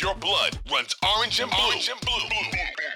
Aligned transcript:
Your 0.00 0.14
blood 0.14 0.58
runs 0.72 0.96
orange 1.16 1.40
and 1.40 1.50
blue, 1.50 1.60
orange 1.66 1.90
and 1.90 2.00
blue, 2.00 2.50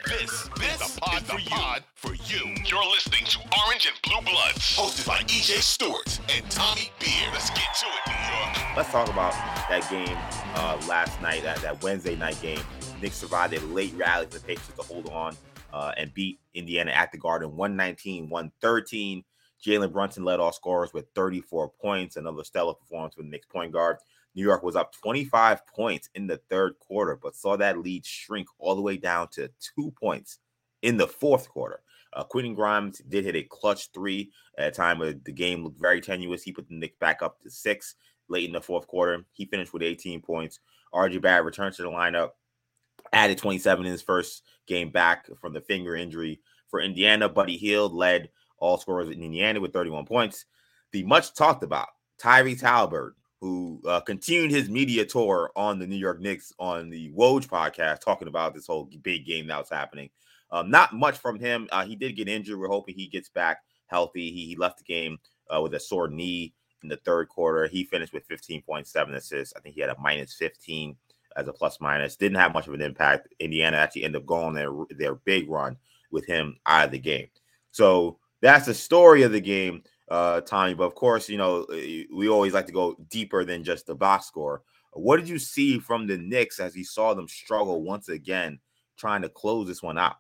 this, 0.07 0.49
this 0.59 0.81
is 0.81 0.95
the 0.95 1.01
pod, 1.03 1.23
for, 1.23 1.39
you. 1.39 1.51
pod 1.51 1.85
for 1.95 2.15
you. 2.15 2.55
You're 2.65 2.87
listening 2.87 3.27
to 3.27 3.39
Orange 3.67 3.87
and 3.87 4.01
Blue 4.03 4.23
Bloods, 4.33 4.75
hosted 4.75 5.07
by 5.07 5.19
EJ 5.19 5.61
Stewart 5.61 6.19
and 6.35 6.51
Tommy 6.51 6.91
Beer. 7.01 7.29
Let's 7.31 7.51
get 7.51 7.75
to 7.81 7.87
it, 7.87 8.09
New 8.09 8.15
York. 8.15 8.77
Let's 8.77 8.91
talk 8.91 9.09
about 9.09 9.33
that 9.69 9.87
game 9.91 10.17
uh, 10.55 10.81
last 10.89 11.21
night, 11.21 11.43
that, 11.43 11.59
that 11.59 11.83
Wednesday 11.83 12.17
night 12.17 12.41
game. 12.41 12.61
Knicks 13.03 13.17
survived 13.17 13.53
a 13.53 13.61
late 13.67 13.93
rally 13.97 14.25
for 14.25 14.39
the 14.39 14.45
Pacers 14.47 14.75
to 14.77 14.83
hold 14.83 15.11
on 15.11 15.37
uh, 15.75 15.93
and 15.99 16.15
beat 16.15 16.41
Indiana 16.55 16.93
at 16.93 17.13
the 17.13 17.19
Garden 17.19 17.55
119 17.55 18.31
113. 18.31 19.23
Jalen 19.63 19.93
Brunson 19.93 20.25
led 20.25 20.41
all 20.41 20.53
scorers 20.53 20.95
with 20.95 21.05
34 21.15 21.69
points, 21.69 22.17
another 22.17 22.45
stellar 22.45 22.73
performance 22.73 23.15
from 23.15 23.27
the 23.27 23.31
Knicks 23.33 23.47
point 23.47 23.73
guard. 23.73 23.99
New 24.35 24.43
York 24.43 24.63
was 24.63 24.77
up 24.77 24.93
25 24.93 25.67
points 25.67 26.09
in 26.15 26.27
the 26.27 26.39
third 26.51 26.79
quarter, 26.81 27.19
but 27.21 27.37
saw 27.37 27.57
that 27.57 27.79
lead 27.79 28.05
shrink 28.05 28.49
all 28.59 28.75
the 28.75 28.83
way 28.83 28.97
down 28.97 29.29
to 29.29 29.49
two 29.61 29.93
points 29.93 30.39
in 30.83 30.97
the 30.97 31.07
fourth 31.07 31.49
quarter. 31.49 31.81
Uh, 32.13 32.25
Quentin 32.25 32.55
Grimes 32.55 32.99
did 33.09 33.25
hit 33.25 33.37
a 33.37 33.43
clutch 33.43 33.91
three 33.93 34.31
at 34.59 34.69
a 34.69 34.71
time 34.71 34.99
where 34.99 35.15
the 35.15 35.33
game 35.33 35.65
looked 35.65 35.81
very 35.81 36.01
tenuous. 36.01 36.43
He 36.43 36.53
put 36.53 36.69
the 36.69 36.75
Knicks 36.75 36.97
back 36.99 37.23
up 37.23 37.41
to 37.41 37.51
six 37.51 37.97
late 38.29 38.47
in 38.47 38.53
the 38.53 38.61
fourth 38.61 38.87
quarter. 38.87 39.25
He 39.33 39.47
finished 39.47 39.73
with 39.73 39.83
18 39.83 40.21
points. 40.21 40.61
RJ 40.93 41.21
Barrett 41.21 41.45
returned 41.45 41.75
to 41.77 41.83
the 41.83 41.89
lineup, 41.89 42.31
added 43.13 43.39
27 43.39 43.85
in 43.85 43.93
his 43.93 44.03
first 44.03 44.43
game 44.67 44.91
back 44.91 45.29
from 45.41 45.53
the 45.53 45.61
finger 45.61 45.97
injury 45.97 46.41
for 46.69 46.81
Indiana. 46.81 47.29
Buddy 47.29 47.57
Hield 47.57 47.93
led 47.93 48.31
all 48.59 48.79
scorers 48.79 49.09
in 49.09 49.23
Indiana 49.23 49.61
with 49.61 49.73
31 49.73 50.07
points. 50.07 50.45
The 50.93 51.03
much 51.03 51.35
talked 51.35 51.65
about 51.65 51.89
Tyrese 52.21 52.61
Haliburton 52.63 53.15
who 53.45 53.79
uh, 53.87 54.01
continued 54.01 54.51
his 54.51 54.71
media 54.71 55.05
tour 55.05 55.51
on 55.55 55.79
the 55.79 55.87
New 55.87 55.99
York 55.99 56.19
Knicks 56.19 56.51
on 56.59 56.89
the 56.89 57.13
Woj 57.13 57.47
podcast, 57.47 58.01
talking 58.01 58.27
about 58.27 58.55
this 58.55 58.67
whole 58.67 58.89
big 59.03 59.27
game 59.27 59.49
that 59.49 59.59
was 59.59 59.69
happening. 59.69 60.09
Um, 60.51 60.71
not 60.71 60.95
much 60.95 61.19
from 61.19 61.39
him. 61.39 61.69
Uh, 61.71 61.85
he 61.85 61.95
did 61.95 62.17
get 62.17 62.27
injured. 62.27 62.59
We're 62.59 62.69
hoping 62.69 62.95
he 62.95 63.07
gets 63.07 63.29
back 63.29 63.59
healthy. 63.89 64.31
He, 64.31 64.47
he 64.47 64.57
left 64.57 64.79
the 64.79 64.85
game 64.85 65.19
uh, 65.55 65.61
with 65.61 65.75
a 65.75 65.81
sore 65.81 66.09
knee 66.09 66.55
in 66.83 66.89
the 66.89 66.97
third 66.97 67.29
quarter. 67.29 67.67
He 67.67 67.85
finished 67.85 68.15
with 68.15 68.27
15.7 68.29 69.15
assists. 69.15 69.53
I 69.55 69.61
think 69.61 69.75
he 69.75 69.83
had 69.83 69.91
a 69.91 70.01
minus 70.01 70.33
15 70.33 70.97
as 71.37 71.47
a 71.47 71.53
plus 71.53 71.83
minus. 71.83 72.17
Didn't 72.17 72.39
have 72.39 72.55
much 72.55 72.67
of 72.67 72.73
an 72.73 72.81
impact. 72.81 73.29
Indiana 73.41 73.77
actually 73.77 74.05
ended 74.05 74.23
up 74.23 74.27
going 74.27 74.55
their 74.55 74.73
their 74.97 75.17
big 75.17 75.51
run 75.51 75.77
with 76.11 76.25
him 76.25 76.57
out 76.65 76.87
of 76.87 76.93
the 76.93 76.99
game. 76.99 77.29
So 77.73 78.17
that's 78.41 78.65
the 78.65 78.73
story 78.73 79.23
of 79.23 79.33
the 79.33 79.41
game 79.41 79.83
uh, 80.09 80.41
Tommy. 80.43 80.75
But 80.75 80.85
of 80.85 80.95
course, 80.95 81.29
you 81.29 81.39
know, 81.39 81.65
eh, 81.65 82.05
we 82.13 82.29
always 82.29 82.55
like 82.55 82.67
to 82.67 82.73
go 82.73 82.97
deeper 83.09 83.45
than 83.45 83.65
just 83.65 83.87
the 83.87 83.95
box 83.95 84.27
score. 84.27 84.63
What 84.93 85.17
did 85.17 85.29
you 85.29 85.39
see 85.39 85.79
from 85.79 86.07
the 86.07 86.17
Knicks 86.17 86.61
as 86.61 86.77
you 86.77 86.85
saw 86.85 87.15
them 87.15 87.29
struggle 87.29 87.83
once 87.83 88.09
again 88.09 88.61
trying 88.97 89.23
to 89.23 89.29
close 89.29 89.67
this 89.67 89.83
one 89.83 89.99
out? 89.99 90.17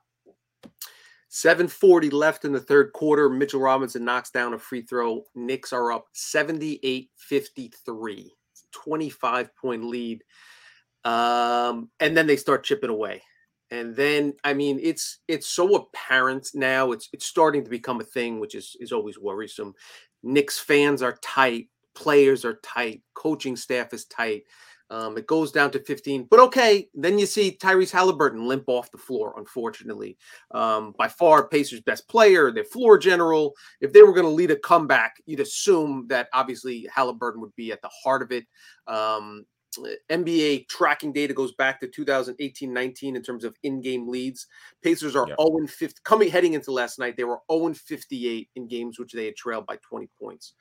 740 1.28 2.10
left 2.10 2.44
in 2.44 2.52
the 2.52 2.60
third 2.60 2.92
quarter. 2.92 3.28
Mitchell 3.28 3.60
Robinson 3.60 4.04
knocks 4.04 4.30
down 4.30 4.54
a 4.54 4.58
free 4.58 4.82
throw. 4.82 5.24
Knicks 5.34 5.72
are 5.72 5.90
up 5.90 6.06
78 6.12 7.10
53, 7.16 8.32
25 8.70 9.56
point 9.56 9.84
lead. 9.84 10.22
Um, 11.04 11.90
and 12.00 12.16
then 12.16 12.26
they 12.26 12.36
start 12.36 12.64
chipping 12.64 12.90
away. 12.90 13.22
And 13.74 13.96
then, 13.96 14.34
I 14.44 14.54
mean, 14.54 14.78
it's 14.80 15.18
it's 15.26 15.48
so 15.48 15.74
apparent 15.74 16.48
now. 16.54 16.92
It's 16.92 17.08
it's 17.12 17.26
starting 17.26 17.64
to 17.64 17.70
become 17.70 18.00
a 18.00 18.04
thing, 18.04 18.38
which 18.38 18.54
is 18.54 18.76
is 18.78 18.92
always 18.92 19.18
worrisome. 19.18 19.74
Knicks 20.22 20.60
fans 20.60 21.02
are 21.02 21.18
tight, 21.22 21.68
players 21.94 22.44
are 22.44 22.60
tight, 22.62 23.02
coaching 23.14 23.56
staff 23.56 23.92
is 23.92 24.04
tight. 24.04 24.44
Um, 24.90 25.18
it 25.18 25.26
goes 25.26 25.50
down 25.50 25.70
to 25.72 25.80
15, 25.80 26.28
but 26.30 26.38
okay. 26.38 26.88
Then 26.94 27.18
you 27.18 27.26
see 27.26 27.58
Tyrese 27.60 27.90
Haliburton 27.90 28.46
limp 28.46 28.64
off 28.68 28.92
the 28.92 28.98
floor, 28.98 29.34
unfortunately. 29.38 30.16
Um, 30.52 30.94
by 30.96 31.08
far, 31.08 31.48
Pacers' 31.48 31.80
best 31.80 32.06
player, 32.08 32.52
their 32.52 32.64
floor 32.64 32.96
general. 32.96 33.54
If 33.80 33.92
they 33.92 34.02
were 34.02 34.12
going 34.12 34.26
to 34.26 34.30
lead 34.30 34.52
a 34.52 34.56
comeback, 34.56 35.16
you'd 35.26 35.40
assume 35.40 36.06
that 36.08 36.28
obviously 36.32 36.86
Haliburton 36.94 37.38
would 37.38 37.56
be 37.56 37.72
at 37.72 37.82
the 37.82 37.90
heart 38.04 38.22
of 38.22 38.30
it. 38.30 38.46
Um, 38.86 39.46
NBA 40.10 40.68
tracking 40.68 41.12
data 41.12 41.34
goes 41.34 41.52
back 41.52 41.80
to 41.80 41.88
2018-19 41.88 43.16
in 43.16 43.22
terms 43.22 43.44
of 43.44 43.56
in-game 43.62 44.08
leads. 44.08 44.46
Pacers 44.82 45.16
are 45.16 45.26
0 45.26 45.66
50 45.66 46.00
coming 46.04 46.30
heading 46.30 46.54
into 46.54 46.72
last 46.72 46.98
night. 46.98 47.16
They 47.16 47.24
were 47.24 47.40
0 47.50 47.74
58 47.74 48.48
in 48.56 48.68
games 48.68 48.98
which 48.98 49.12
they 49.12 49.26
had 49.26 49.36
trailed 49.36 49.66
by 49.66 49.76
20 49.76 50.08
points. 50.20 50.54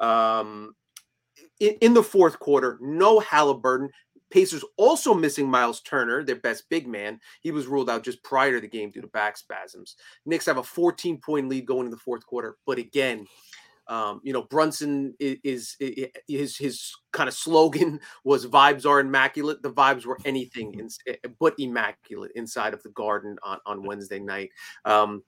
Um, 0.00 0.74
in, 1.58 1.74
in 1.80 1.94
the 1.94 2.02
fourth 2.02 2.38
quarter, 2.38 2.78
no 2.80 3.20
Haliburton. 3.20 3.88
Pacers 4.30 4.64
also 4.76 5.12
missing 5.12 5.50
Miles 5.50 5.80
Turner, 5.80 6.22
their 6.22 6.36
best 6.36 6.68
big 6.70 6.86
man. 6.86 7.18
He 7.40 7.50
was 7.50 7.66
ruled 7.66 7.90
out 7.90 8.04
just 8.04 8.22
prior 8.22 8.54
to 8.54 8.60
the 8.60 8.68
game 8.68 8.90
due 8.90 9.00
to 9.00 9.08
back 9.08 9.36
spasms. 9.36 9.96
Knicks 10.24 10.46
have 10.46 10.58
a 10.58 10.62
14 10.62 11.18
point 11.18 11.48
lead 11.48 11.66
going 11.66 11.86
into 11.86 11.96
the 11.96 12.02
fourth 12.02 12.24
quarter, 12.24 12.56
but 12.64 12.78
again, 12.78 13.26
um, 13.90 14.20
you 14.22 14.32
know, 14.32 14.42
Brunson 14.42 15.14
is, 15.18 15.76
is, 15.80 16.12
his 16.28 16.56
his 16.56 16.94
kind 17.10 17.28
of 17.28 17.34
slogan 17.34 17.98
was 18.24 18.46
"Vibes 18.46 18.86
are 18.86 19.00
immaculate." 19.00 19.62
The 19.62 19.72
vibes 19.72 20.06
were 20.06 20.18
anything 20.24 20.74
in, 20.78 20.88
eh, 21.08 21.16
but 21.40 21.54
immaculate 21.58 22.30
inside 22.36 22.72
of 22.72 22.82
the 22.84 22.90
Garden 22.90 23.36
on, 23.42 23.58
on 23.66 23.82
Wednesday 23.82 24.20
night. 24.20 24.50
Um, 24.84 25.24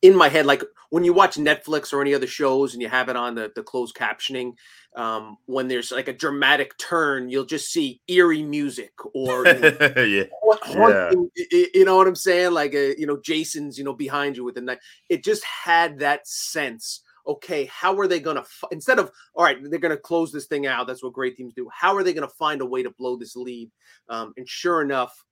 in 0.00 0.16
my 0.16 0.30
head, 0.30 0.46
like 0.46 0.62
when 0.88 1.04
you 1.04 1.12
watch 1.12 1.36
Netflix 1.36 1.92
or 1.92 2.00
any 2.00 2.14
other 2.14 2.26
shows 2.26 2.72
and 2.72 2.80
you 2.80 2.88
have 2.88 3.10
it 3.10 3.16
on 3.16 3.34
the, 3.34 3.52
the 3.54 3.62
closed 3.62 3.94
captioning, 3.94 4.54
um, 4.96 5.36
when 5.44 5.68
there's 5.68 5.92
like 5.92 6.08
a 6.08 6.12
dramatic 6.14 6.78
turn, 6.78 7.28
you'll 7.28 7.44
just 7.44 7.70
see 7.70 8.00
eerie 8.08 8.42
music 8.42 8.92
or 9.14 9.46
you 9.46 9.60
know, 9.60 9.76
yeah. 9.96 10.24
Haunting, 10.62 11.30
yeah. 11.36 11.66
you 11.74 11.84
know 11.84 11.96
what 11.96 12.06
I'm 12.06 12.14
saying? 12.14 12.52
Like 12.52 12.72
a, 12.72 12.92
uh, 12.92 12.94
you 12.96 13.06
know, 13.06 13.18
Jason's, 13.22 13.76
you 13.76 13.84
know, 13.84 13.92
behind 13.92 14.38
you 14.38 14.44
with 14.44 14.54
the 14.54 14.62
night. 14.62 14.78
It 15.10 15.22
just 15.22 15.44
had 15.44 15.98
that 15.98 16.26
sense 16.26 17.02
okay, 17.26 17.64
how 17.66 17.98
are 17.98 18.06
they 18.06 18.20
going 18.20 18.36
to, 18.36 18.42
f- 18.42 18.64
instead 18.70 18.98
of, 18.98 19.10
all 19.34 19.44
right, 19.44 19.58
they're 19.62 19.78
going 19.78 19.96
to 19.96 19.96
close 19.96 20.32
this 20.32 20.46
thing 20.46 20.66
out. 20.66 20.86
That's 20.86 21.02
what 21.02 21.12
great 21.12 21.36
teams 21.36 21.54
do. 21.54 21.68
How 21.72 21.94
are 21.96 22.02
they 22.02 22.12
going 22.12 22.28
to 22.28 22.34
find 22.34 22.60
a 22.60 22.66
way 22.66 22.82
to 22.82 22.90
blow 22.90 23.16
this 23.16 23.36
lead? 23.36 23.70
Um, 24.08 24.32
and 24.36 24.48
sure 24.48 24.82
enough, 24.82 25.24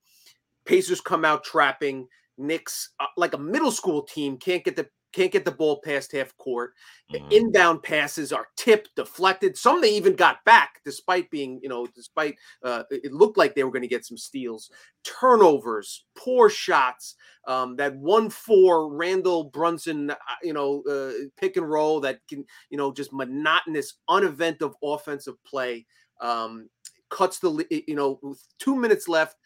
Pacers 0.65 1.01
come 1.01 1.25
out 1.25 1.43
trapping. 1.43 2.07
Knicks, 2.37 2.89
uh, 2.99 3.05
like 3.15 3.33
a 3.33 3.37
middle 3.37 3.71
school 3.71 4.01
team, 4.01 4.37
can't 4.37 4.63
get 4.63 4.75
the 4.75 4.87
can't 5.13 5.31
get 5.31 5.45
the 5.45 5.51
ball 5.51 5.79
past 5.83 6.11
half 6.11 6.35
court. 6.37 6.73
Mm-hmm. 7.13 7.31
Inbound 7.31 7.83
passes 7.83 8.33
are 8.33 8.47
tipped, 8.57 8.89
deflected. 8.95 9.57
Some 9.57 9.79
they 9.79 9.95
even 9.95 10.15
got 10.15 10.43
back, 10.43 10.81
despite 10.83 11.29
being, 11.29 11.59
you 11.61 11.69
know, 11.69 11.87
despite 11.95 12.35
uh, 12.63 12.83
it 12.89 13.13
looked 13.13 13.37
like 13.37 13.55
they 13.55 13.63
were 13.63 13.71
going 13.71 13.83
to 13.83 13.87
get 13.87 14.05
some 14.05 14.17
steals. 14.17 14.71
Turnovers, 15.03 16.05
poor 16.17 16.49
shots. 16.49 17.15
Um, 17.47 17.75
that 17.75 17.95
one 17.95 18.29
four 18.29 18.93
Randle 18.93 19.45
Brunson, 19.45 20.11
uh, 20.11 20.15
you 20.41 20.53
know, 20.53 20.81
uh, 20.89 21.27
pick 21.37 21.57
and 21.57 21.69
roll 21.69 21.99
that 22.01 22.19
can, 22.27 22.43
you 22.69 22.77
know, 22.77 22.91
just 22.91 23.13
monotonous, 23.13 23.95
uneventful 24.09 24.77
offensive 24.81 25.35
play. 25.45 25.85
Um, 26.21 26.69
cuts 27.09 27.37
the, 27.39 27.65
you 27.87 27.95
know, 27.95 28.19
two 28.57 28.75
minutes 28.75 29.07
left. 29.07 29.37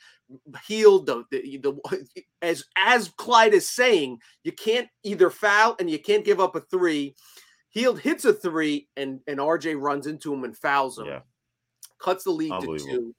Hield, 0.68 1.06
the, 1.06 1.24
the, 1.32 1.58
the 1.58 2.24
as 2.42 2.64
as 2.78 3.10
Clyde 3.18 3.54
is 3.54 3.70
saying, 3.70 4.20
you 4.44 4.52
can't 4.52 4.88
either 5.04 5.30
foul 5.30 5.76
and 5.80 5.90
you 5.90 6.00
can't 6.00 6.26
give 6.26 6.40
up 6.40 6.56
a 6.56 6.62
three. 6.62 7.16
Hield 7.70 8.00
hits 8.00 8.26
a 8.26 8.34
three 8.34 8.88
and 8.98 9.20
and 9.28 9.40
RJ 9.40 9.80
runs 9.80 10.08
into 10.08 10.34
him 10.34 10.44
and 10.44 10.58
fouls 10.58 10.98
him. 10.98 11.08
Yeah. 11.08 11.20
Cuts 12.00 12.24
the 12.24 12.32
lead 12.32 12.54
to 12.62 12.78
two. 12.78 13.16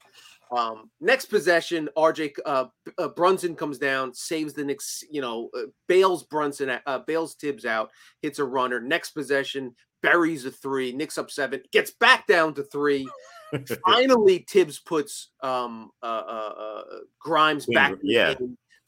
Um, 0.50 0.90
next 1.00 1.26
possession, 1.26 1.88
RJ 1.96 2.32
uh, 2.46 2.66
uh, 2.96 3.08
Brunson 3.08 3.55
comes 3.55 3.78
down, 3.78 4.14
saves 4.14 4.55
the 4.55 4.64
Knicks, 4.64 5.05
you 5.10 5.20
know, 5.20 5.50
uh, 5.56 5.66
bails 5.88 6.25
Brunson, 6.25 6.78
uh, 6.87 6.99
bails 7.00 7.34
Thibs 7.34 7.66
out, 7.66 7.90
hits 8.22 8.38
a 8.38 8.44
runner. 8.44 8.81
Next 8.81 9.10
possession, 9.10 9.75
buries 10.02 10.46
a 10.46 10.50
three, 10.50 10.93
Knicks 10.93 11.19
up 11.19 11.31
seven, 11.31 11.62
gets 11.70 11.90
back 11.90 12.26
down 12.26 12.55
to 12.55 12.62
three. 12.62 13.08
Finally, 13.86 14.44
Thibs 14.48 14.78
puts 14.78 15.30
um, 15.42 15.90
uh, 16.02 16.06
uh, 16.06 16.54
uh 16.58 16.82
Grimes 17.20 17.64
Queen, 17.64 17.74
back. 17.74 17.94
Yeah. 18.02 18.34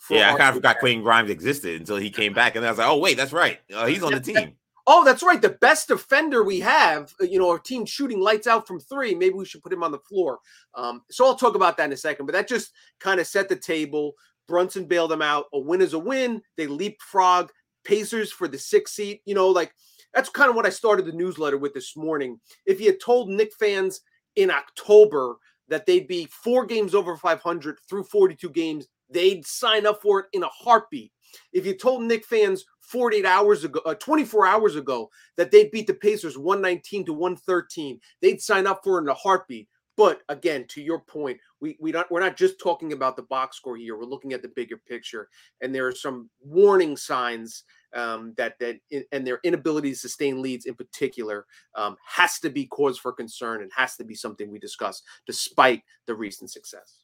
Yeah, 0.08 0.32
I 0.32 0.38
kind 0.38 0.48
of 0.48 0.54
forgot 0.54 0.78
Quentin 0.78 1.02
Grimes 1.02 1.28
existed 1.28 1.78
until 1.78 1.98
he 1.98 2.08
came 2.08 2.32
back, 2.32 2.56
and 2.56 2.64
I 2.64 2.70
was 2.70 2.78
like, 2.78 2.88
"Oh 2.88 2.96
wait, 2.96 3.18
that's 3.18 3.34
right, 3.34 3.60
uh, 3.74 3.84
he's 3.84 4.02
on 4.02 4.12
the 4.12 4.20
team." 4.20 4.56
Oh, 4.86 5.04
that's 5.04 5.22
right. 5.22 5.40
The 5.40 5.50
best 5.60 5.86
defender 5.86 6.42
we 6.42 6.58
have, 6.60 7.14
uh, 7.20 7.24
you 7.24 7.38
know, 7.38 7.48
our 7.48 7.60
team 7.60 7.84
shooting 7.84 8.18
lights 8.18 8.48
out 8.48 8.66
from 8.66 8.80
three. 8.80 9.14
Maybe 9.14 9.34
we 9.34 9.44
should 9.44 9.62
put 9.62 9.72
him 9.72 9.84
on 9.84 9.92
the 9.92 10.00
floor. 10.00 10.40
Um, 10.74 11.02
so 11.10 11.26
I'll 11.26 11.36
talk 11.36 11.54
about 11.54 11.76
that 11.76 11.84
in 11.84 11.92
a 11.92 11.96
second. 11.96 12.26
But 12.26 12.32
that 12.32 12.48
just 12.48 12.72
kind 12.98 13.20
of 13.20 13.28
set 13.28 13.48
the 13.48 13.54
table. 13.54 14.14
Brunson 14.48 14.86
bailed 14.86 15.12
them 15.12 15.22
out. 15.22 15.44
A 15.52 15.60
win 15.60 15.80
is 15.80 15.92
a 15.92 15.98
win. 15.98 16.42
They 16.56 16.66
leapfrog 16.66 17.50
Pacers 17.84 18.32
for 18.32 18.48
the 18.48 18.58
sixth 18.58 18.94
seat. 18.94 19.20
You 19.26 19.34
know, 19.34 19.48
like 19.48 19.72
that's 20.12 20.28
kind 20.28 20.50
of 20.50 20.56
what 20.56 20.66
I 20.66 20.70
started 20.70 21.06
the 21.06 21.12
newsletter 21.12 21.58
with 21.58 21.72
this 21.72 21.96
morning. 21.96 22.40
If 22.66 22.80
you 22.80 22.86
had 22.86 23.00
told 23.00 23.28
Knick 23.28 23.52
fans 23.60 24.00
in 24.36 24.50
October 24.50 25.36
that 25.68 25.86
they'd 25.86 26.08
be 26.08 26.26
four 26.26 26.66
games 26.66 26.94
over 26.94 27.16
500 27.16 27.78
through 27.88 28.04
42 28.04 28.50
games, 28.50 28.86
they'd 29.08 29.46
sign 29.46 29.86
up 29.86 30.02
for 30.02 30.20
it 30.20 30.26
in 30.32 30.42
a 30.42 30.48
heartbeat. 30.48 31.12
If 31.52 31.64
you 31.64 31.74
told 31.74 32.02
Knick 32.02 32.24
fans 32.24 32.64
48 32.80 33.24
hours 33.24 33.64
ago, 33.64 33.80
uh, 33.86 33.94
24 33.94 34.46
hours 34.46 34.76
ago, 34.76 35.10
that 35.36 35.50
they'd 35.50 35.70
beat 35.70 35.86
the 35.86 35.94
Pacers 35.94 36.36
119 36.36 37.06
to 37.06 37.12
113, 37.12 38.00
they'd 38.20 38.42
sign 38.42 38.66
up 38.66 38.80
for 38.82 38.98
it 38.98 39.02
in 39.02 39.08
a 39.08 39.14
heartbeat. 39.14 39.68
But 39.96 40.22
again, 40.28 40.64
to 40.68 40.82
your 40.82 41.00
point, 41.00 41.38
we 41.60 41.76
we 41.78 41.92
don't 41.92 42.10
we're 42.10 42.20
not 42.20 42.36
just 42.36 42.58
talking 42.58 42.92
about 42.92 43.16
the 43.16 43.22
box 43.22 43.58
score 43.58 43.76
here. 43.76 43.98
We're 43.98 44.04
looking 44.04 44.32
at 44.32 44.40
the 44.40 44.48
bigger 44.48 44.78
picture, 44.78 45.28
and 45.60 45.74
there 45.74 45.86
are 45.86 45.94
some 45.94 46.30
warning 46.40 46.96
signs 46.96 47.64
um, 47.94 48.34
that 48.36 48.58
that 48.58 48.78
and 49.12 49.26
their 49.26 49.40
inability 49.44 49.90
to 49.90 49.96
sustain 49.96 50.42
leads 50.42 50.66
in 50.66 50.74
particular 50.74 51.46
um, 51.74 51.96
has 52.06 52.38
to 52.40 52.50
be 52.50 52.66
cause 52.66 52.98
for 52.98 53.12
concern 53.12 53.62
and 53.62 53.70
has 53.74 53.96
to 53.96 54.04
be 54.04 54.14
something 54.14 54.50
we 54.50 54.58
discuss, 54.58 55.02
despite 55.26 55.82
the 56.06 56.14
recent 56.14 56.50
success. 56.50 57.02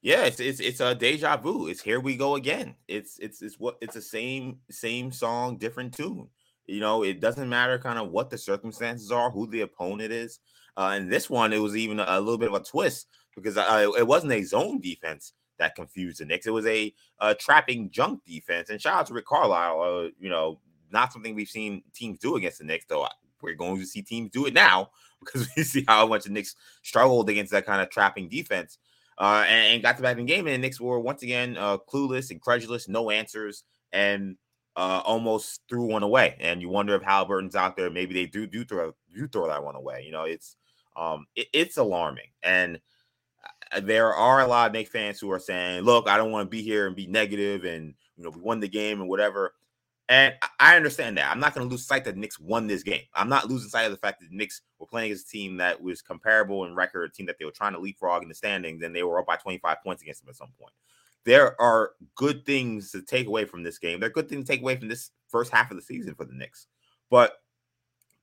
Yeah, 0.00 0.24
it's 0.24 0.40
it's 0.40 0.60
it's 0.60 0.80
a 0.80 0.94
deja 0.94 1.36
vu. 1.36 1.66
It's 1.66 1.80
here 1.80 2.00
we 2.00 2.16
go 2.16 2.36
again. 2.36 2.76
It's 2.86 3.18
it's 3.18 3.42
it's 3.42 3.58
what 3.58 3.78
it's 3.80 3.94
the 3.94 4.02
same 4.02 4.58
same 4.70 5.10
song, 5.10 5.58
different 5.58 5.94
tune. 5.94 6.28
You 6.66 6.80
know, 6.80 7.02
it 7.02 7.20
doesn't 7.20 7.48
matter 7.48 7.78
kind 7.78 7.98
of 7.98 8.10
what 8.10 8.30
the 8.30 8.38
circumstances 8.38 9.10
are, 9.10 9.30
who 9.30 9.46
the 9.46 9.62
opponent 9.62 10.12
is. 10.12 10.38
Uh, 10.76 10.92
and 10.94 11.10
this 11.10 11.28
one, 11.28 11.52
it 11.52 11.58
was 11.58 11.76
even 11.76 11.98
a, 11.98 12.04
a 12.06 12.20
little 12.20 12.38
bit 12.38 12.50
of 12.50 12.54
a 12.54 12.64
twist 12.64 13.08
because 13.34 13.56
uh, 13.56 13.90
it 13.96 14.06
wasn't 14.06 14.32
a 14.32 14.42
zone 14.44 14.80
defense 14.80 15.32
that 15.58 15.74
confused 15.74 16.20
the 16.20 16.24
Knicks. 16.24 16.46
It 16.46 16.52
was 16.52 16.66
a, 16.66 16.94
a 17.20 17.34
trapping 17.34 17.90
junk 17.90 18.24
defense. 18.24 18.70
And 18.70 18.80
shout 18.80 18.94
out 18.94 19.06
to 19.06 19.14
Rick 19.14 19.26
Carlisle. 19.26 19.80
Uh, 19.80 20.08
you 20.18 20.30
know, 20.30 20.60
not 20.90 21.12
something 21.12 21.34
we've 21.34 21.48
seen 21.48 21.82
teams 21.94 22.18
do 22.18 22.36
against 22.36 22.58
the 22.58 22.64
Knicks, 22.64 22.86
though. 22.88 23.06
We're 23.42 23.54
going 23.54 23.78
to 23.78 23.86
see 23.86 24.02
teams 24.02 24.30
do 24.30 24.46
it 24.46 24.54
now 24.54 24.90
because 25.20 25.48
we 25.56 25.62
see 25.62 25.84
how 25.86 26.06
much 26.06 26.24
the 26.24 26.30
Knicks 26.30 26.56
struggled 26.82 27.28
against 27.28 27.52
that 27.52 27.66
kind 27.66 27.82
of 27.82 27.90
trapping 27.90 28.28
defense 28.28 28.78
uh, 29.18 29.44
and, 29.46 29.74
and, 29.74 29.82
got 29.82 29.96
the 29.96 30.02
back 30.02 30.18
in 30.18 30.26
game. 30.26 30.46
And 30.46 30.54
the 30.54 30.58
Knicks 30.58 30.80
were 30.80 31.00
once 31.00 31.22
again 31.22 31.56
uh, 31.56 31.78
clueless, 31.78 32.30
incredulous, 32.30 32.88
no 32.88 33.10
answers, 33.10 33.64
and 33.92 34.36
uh, 34.76 35.02
almost 35.04 35.62
threw 35.68 35.86
one 35.86 36.04
away. 36.04 36.36
And 36.38 36.62
you 36.62 36.68
wonder 36.68 36.94
if 36.94 37.02
Haliburton's 37.02 37.56
out 37.56 37.76
there, 37.76 37.90
maybe 37.90 38.14
they 38.14 38.26
do 38.26 38.46
do 38.46 38.64
throw 38.64 38.94
do 39.14 39.26
throw 39.26 39.48
that 39.48 39.64
one 39.64 39.74
away. 39.74 40.04
You 40.06 40.12
know, 40.12 40.22
it's 40.22 40.56
um, 40.96 41.26
it, 41.34 41.48
it's 41.52 41.76
alarming. 41.78 42.28
And 42.42 42.76
uh, 42.76 42.78
there 43.82 44.14
are 44.14 44.40
a 44.40 44.46
lot 44.46 44.68
of 44.68 44.72
Knicks 44.72 44.90
fans 44.90 45.20
who 45.20 45.30
are 45.30 45.38
saying, 45.38 45.82
"Look, 45.82 46.08
I 46.08 46.16
don't 46.16 46.32
want 46.32 46.46
to 46.46 46.50
be 46.50 46.62
here 46.62 46.86
and 46.86 46.96
be 46.96 47.06
negative, 47.06 47.64
and 47.64 47.94
you 48.16 48.24
know, 48.24 48.30
we 48.30 48.40
won 48.40 48.60
the 48.60 48.68
game 48.68 49.00
and 49.00 49.08
whatever." 49.08 49.54
And 50.10 50.34
I 50.58 50.76
understand 50.76 51.18
that. 51.18 51.30
I'm 51.30 51.40
not 51.40 51.54
going 51.54 51.68
to 51.68 51.70
lose 51.70 51.86
sight 51.86 52.04
that 52.04 52.14
the 52.14 52.20
Knicks 52.20 52.40
won 52.40 52.66
this 52.66 52.82
game. 52.82 53.02
I'm 53.14 53.28
not 53.28 53.48
losing 53.50 53.68
sight 53.68 53.84
of 53.84 53.90
the 53.90 53.98
fact 53.98 54.20
that 54.20 54.30
the 54.30 54.36
Knicks 54.36 54.62
were 54.78 54.86
playing 54.86 55.10
against 55.10 55.28
a 55.28 55.30
team 55.30 55.58
that 55.58 55.82
was 55.82 56.00
comparable 56.00 56.64
in 56.64 56.74
record, 56.74 57.10
a 57.10 57.12
team 57.12 57.26
that 57.26 57.38
they 57.38 57.44
were 57.44 57.50
trying 57.50 57.74
to 57.74 57.78
leapfrog 57.78 58.22
in 58.22 58.28
the 58.30 58.34
standings, 58.34 58.82
and 58.82 58.96
they 58.96 59.02
were 59.02 59.18
up 59.18 59.26
by 59.26 59.36
25 59.36 59.76
points 59.84 60.02
against 60.02 60.22
them 60.22 60.30
at 60.30 60.36
some 60.36 60.52
point. 60.58 60.72
There 61.24 61.60
are 61.60 61.92
good 62.14 62.46
things 62.46 62.90
to 62.92 63.02
take 63.02 63.26
away 63.26 63.44
from 63.44 63.62
this 63.62 63.78
game. 63.78 64.00
There 64.00 64.08
are 64.08 64.12
good 64.12 64.30
things 64.30 64.46
to 64.46 64.52
take 64.52 64.62
away 64.62 64.76
from 64.76 64.88
this 64.88 65.10
first 65.28 65.52
half 65.52 65.70
of 65.70 65.76
the 65.76 65.82
season 65.82 66.14
for 66.14 66.24
the 66.24 66.32
Knicks. 66.32 66.68
But 67.10 67.34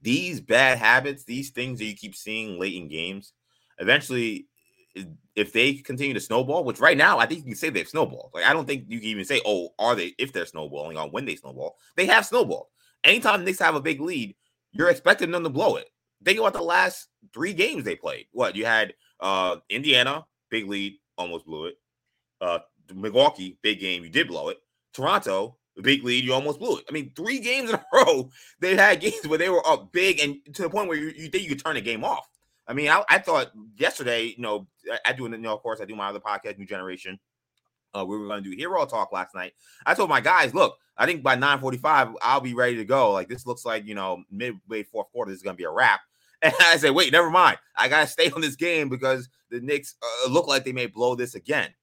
these 0.02 0.42
bad 0.42 0.80
habits, 0.80 1.24
these 1.24 1.52
things 1.52 1.78
that 1.78 1.86
you 1.86 1.96
keep 1.96 2.16
seeing 2.16 2.60
late 2.60 2.76
in 2.76 2.88
games, 2.88 3.34
eventually 3.78 4.48
if 5.36 5.52
they 5.52 5.74
continue 5.74 6.14
to 6.14 6.20
snowball, 6.20 6.64
which 6.64 6.80
right 6.80 6.98
now 6.98 7.20
I 7.20 7.26
think 7.26 7.40
you 7.40 7.46
can 7.46 7.56
say 7.56 7.70
they've 7.70 7.88
snowballed. 7.88 8.32
Like 8.34 8.46
I 8.46 8.54
don't 8.54 8.66
think 8.66 8.86
you 8.88 9.00
can 9.00 9.10
even 9.10 9.26
say, 9.26 9.42
oh, 9.46 9.70
are 9.80 9.96
they 9.96 10.14
if 10.18 10.32
they're 10.32 10.46
snowballing 10.46 10.98
on 10.98 11.10
when 11.10 11.26
they 11.26 11.36
snowball. 11.36 11.78
They 11.96 12.06
have 12.06 12.26
snowballed. 12.26 12.68
Anytime 13.04 13.40
the 13.40 13.46
Knicks 13.46 13.60
have 13.60 13.76
a 13.76 13.82
big 13.82 14.00
lead, 14.02 14.36
you're 14.72 14.90
expecting 14.90 15.32
them 15.32 15.44
to 15.44 15.50
blow 15.50 15.76
it. 15.76 15.90
Think 16.24 16.40
about 16.40 16.54
the 16.54 16.62
last 16.62 17.08
three 17.34 17.54
games 17.54 17.84
they 17.84 17.96
played. 17.96 18.28
What 18.32 18.56
you 18.56 18.66
had 18.66 18.94
uh 19.20 19.58
Indiana, 19.70 20.26
big 20.50 20.68
lead, 20.68 20.96
almost 21.18 21.46
blew 21.46 21.66
it. 21.66 21.76
Uh 22.40 22.60
Milwaukee, 22.94 23.58
big 23.62 23.80
game, 23.80 24.04
you 24.04 24.10
did 24.10 24.28
blow 24.28 24.50
it. 24.50 24.58
Toronto, 24.94 25.58
big 25.82 26.04
lead, 26.04 26.24
you 26.24 26.34
almost 26.34 26.60
blew 26.60 26.78
it. 26.78 26.86
I 26.90 26.94
mean, 26.94 27.12
three 27.16 27.40
games 27.40 27.70
in 27.70 27.76
a 27.76 27.86
row, 27.94 28.30
they 28.60 28.76
had 28.76 29.02
games 29.02 29.28
where 29.28 29.38
they 29.38 29.50
were 29.50 29.68
up 29.68 29.92
big 29.92 30.20
and 30.20 30.38
to 30.54 30.64
the 30.64 30.70
point 30.70 30.88
where 30.88 30.98
you, 30.98 31.08
you 31.08 31.28
think 31.28 31.44
you 31.44 31.50
could 31.50 31.64
turn 31.64 31.76
the 31.76 31.82
game 31.82 32.04
off. 32.04 32.28
I 32.68 32.74
mean, 32.74 32.90
I, 32.90 33.04
I 33.10 33.20
thought 33.20 33.52
yesterday, 33.78 34.34
you 34.38 34.42
know, 34.42 34.68
I, 34.92 35.10
I 35.10 35.14
do, 35.14 35.24
you 35.24 35.38
know, 35.38 35.54
of 35.54 35.62
course, 35.62 35.82
I 35.82 35.86
do 35.86 35.96
my 35.96 36.10
other 36.10 36.20
podcast, 36.20 36.58
New 36.58 36.66
Generation. 36.66 37.20
Uh, 37.94 38.04
we 38.06 38.18
were 38.18 38.28
going 38.28 38.44
to 38.44 38.50
do 38.50 38.56
hero 38.56 38.86
talk 38.86 39.14
last 39.14 39.34
night. 39.36 39.54
I 39.86 39.94
told 39.94 40.10
my 40.10 40.20
guys, 40.20 40.54
look, 40.54 40.76
I 40.98 41.06
think 41.06 41.24
by 41.24 41.36
9:45 41.36 42.16
I'll 42.22 42.42
be 42.42 42.54
ready 42.54 42.76
to 42.78 42.86
go. 42.86 43.12
Like 43.12 43.30
this 43.30 43.46
looks 43.46 43.66
like 43.66 43.86
you 43.86 43.96
know 43.96 44.24
midway 44.32 44.84
fourth 44.84 45.12
quarter 45.12 45.32
this 45.32 45.38
is 45.38 45.44
going 45.44 45.56
to 45.56 45.62
be 45.62 45.66
a 45.66 45.72
wrap. 45.72 46.02
And 46.42 46.54
I 46.60 46.78
said, 46.78 46.92
wait, 46.92 47.12
never 47.14 47.32
mind. 47.32 47.58
I 47.78 47.88
got 47.88 48.02
to 48.02 48.08
stay 48.08 48.30
on 48.30 48.42
this 48.42 48.58
game 48.58 48.90
because 48.90 49.30
the 49.50 49.62
Knicks 49.62 49.96
uh, 50.04 50.30
look 50.30 50.48
like 50.48 50.64
they 50.64 50.74
may 50.74 50.86
blow 50.86 51.16
this 51.16 51.34
again. 51.34 51.74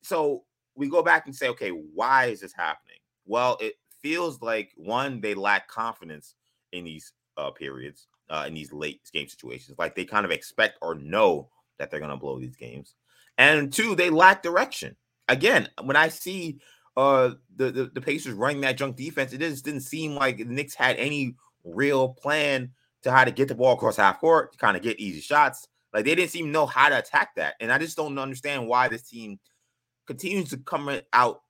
So 0.00 0.44
we 0.76 0.88
go 0.88 1.02
back 1.02 1.26
and 1.26 1.34
say, 1.34 1.48
okay, 1.48 1.70
why 1.70 2.26
is 2.26 2.40
this 2.40 2.52
happening? 2.52 2.98
Well, 3.26 3.58
it 3.60 3.74
feels 4.00 4.40
like 4.40 4.70
one 4.76 5.20
they 5.20 5.34
lack 5.34 5.68
confidence 5.68 6.36
in 6.72 6.84
these 6.84 7.12
uh, 7.36 7.50
periods 7.50 8.06
uh, 8.30 8.44
in 8.46 8.54
these 8.54 8.72
late 8.72 9.00
game 9.12 9.28
situations. 9.28 9.78
Like 9.78 9.94
they 9.94 10.04
kind 10.04 10.24
of 10.24 10.30
expect 10.30 10.78
or 10.82 10.94
know 10.94 11.48
that 11.78 11.90
they're 11.90 12.00
going 12.00 12.10
to 12.10 12.16
blow 12.16 12.38
these 12.38 12.56
games. 12.56 12.94
And 13.38 13.72
two, 13.72 13.94
they 13.94 14.10
lack 14.10 14.42
direction. 14.42 14.96
Again, 15.28 15.68
when 15.82 15.96
I 15.96 16.08
see 16.08 16.58
uh, 16.96 17.32
the, 17.56 17.70
the, 17.70 17.84
the 17.94 18.00
Pacers 18.00 18.34
running 18.34 18.62
that 18.62 18.78
junk 18.78 18.96
defense, 18.96 19.32
it 19.32 19.40
just 19.40 19.64
didn't 19.64 19.80
seem 19.80 20.14
like 20.14 20.38
the 20.38 20.44
Knicks 20.44 20.74
had 20.74 20.96
any 20.96 21.36
real 21.64 22.10
plan 22.10 22.70
to 23.02 23.12
how 23.12 23.24
to 23.24 23.30
get 23.30 23.48
the 23.48 23.54
ball 23.54 23.74
across 23.74 23.96
half 23.96 24.20
court, 24.20 24.52
to 24.52 24.58
kind 24.58 24.76
of 24.76 24.82
get 24.82 24.98
easy 24.98 25.20
shots. 25.20 25.68
Like 25.92 26.04
they 26.04 26.14
didn't 26.14 26.30
seem 26.30 26.52
know 26.52 26.66
how 26.66 26.88
to 26.88 26.98
attack 26.98 27.34
that. 27.36 27.54
And 27.60 27.72
I 27.72 27.78
just 27.78 27.96
don't 27.96 28.18
understand 28.18 28.66
why 28.66 28.88
this 28.88 29.08
team 29.08 29.38
continues 30.06 30.50
to 30.50 30.58
come 30.58 31.00
out 31.12 31.42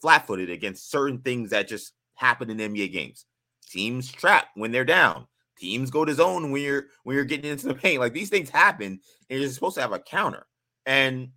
flat 0.00 0.26
footed 0.26 0.50
against 0.50 0.90
certain 0.90 1.18
things 1.18 1.50
that 1.50 1.68
just 1.68 1.92
happen 2.14 2.50
in 2.50 2.58
NBA 2.58 2.92
games. 2.92 3.26
Teams 3.68 4.10
trap 4.10 4.48
when 4.54 4.72
they're 4.72 4.84
down 4.84 5.26
teams 5.60 5.90
go 5.90 6.04
to 6.04 6.14
zone 6.14 6.50
when 6.50 6.62
you're 6.62 6.86
when 7.04 7.16
you're 7.16 7.24
getting 7.24 7.50
into 7.50 7.68
the 7.68 7.74
paint. 7.74 8.00
Like 8.00 8.12
these 8.12 8.30
things 8.30 8.50
happen, 8.50 9.00
and 9.28 9.40
you're 9.40 9.48
supposed 9.50 9.76
to 9.76 9.82
have 9.82 9.92
a 9.92 9.98
counter. 9.98 10.46
And 10.86 11.30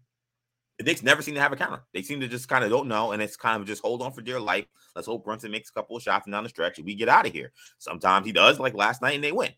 the 0.80 0.86
Knicks 0.86 1.04
never 1.04 1.22
seem 1.22 1.36
to 1.36 1.42
have 1.42 1.52
a 1.52 1.58
counter. 1.58 1.84
They 1.94 2.02
seem 2.02 2.20
to 2.22 2.28
just 2.28 2.48
kind 2.48 2.64
of 2.64 2.70
don't 2.70 2.88
know, 2.88 3.12
and 3.12 3.22
it's 3.22 3.36
kind 3.36 3.62
of 3.62 3.68
just 3.68 3.82
hold 3.82 4.02
on 4.02 4.12
for 4.12 4.22
dear 4.22 4.40
life. 4.40 4.66
Let's 4.96 5.08
hope 5.08 5.26
Brunson 5.26 5.52
makes 5.52 5.70
a 5.70 5.74
couple 5.74 5.96
of 5.96 6.04
shots 6.04 6.26
and 6.26 6.34
down 6.34 6.44
the 6.44 6.50
stretch, 6.50 6.78
and 6.78 6.86
we 6.86 6.96
get 6.96 7.10
out 7.10 7.28
of 7.28 7.34
here. 7.34 7.52
Sometimes 7.78 8.26
he 8.26 8.32
does, 8.32 8.60
like 8.60 8.74
last 8.74 9.02
night, 9.02 9.16
and 9.16 9.24
they 9.24 9.32
win. 9.32 9.52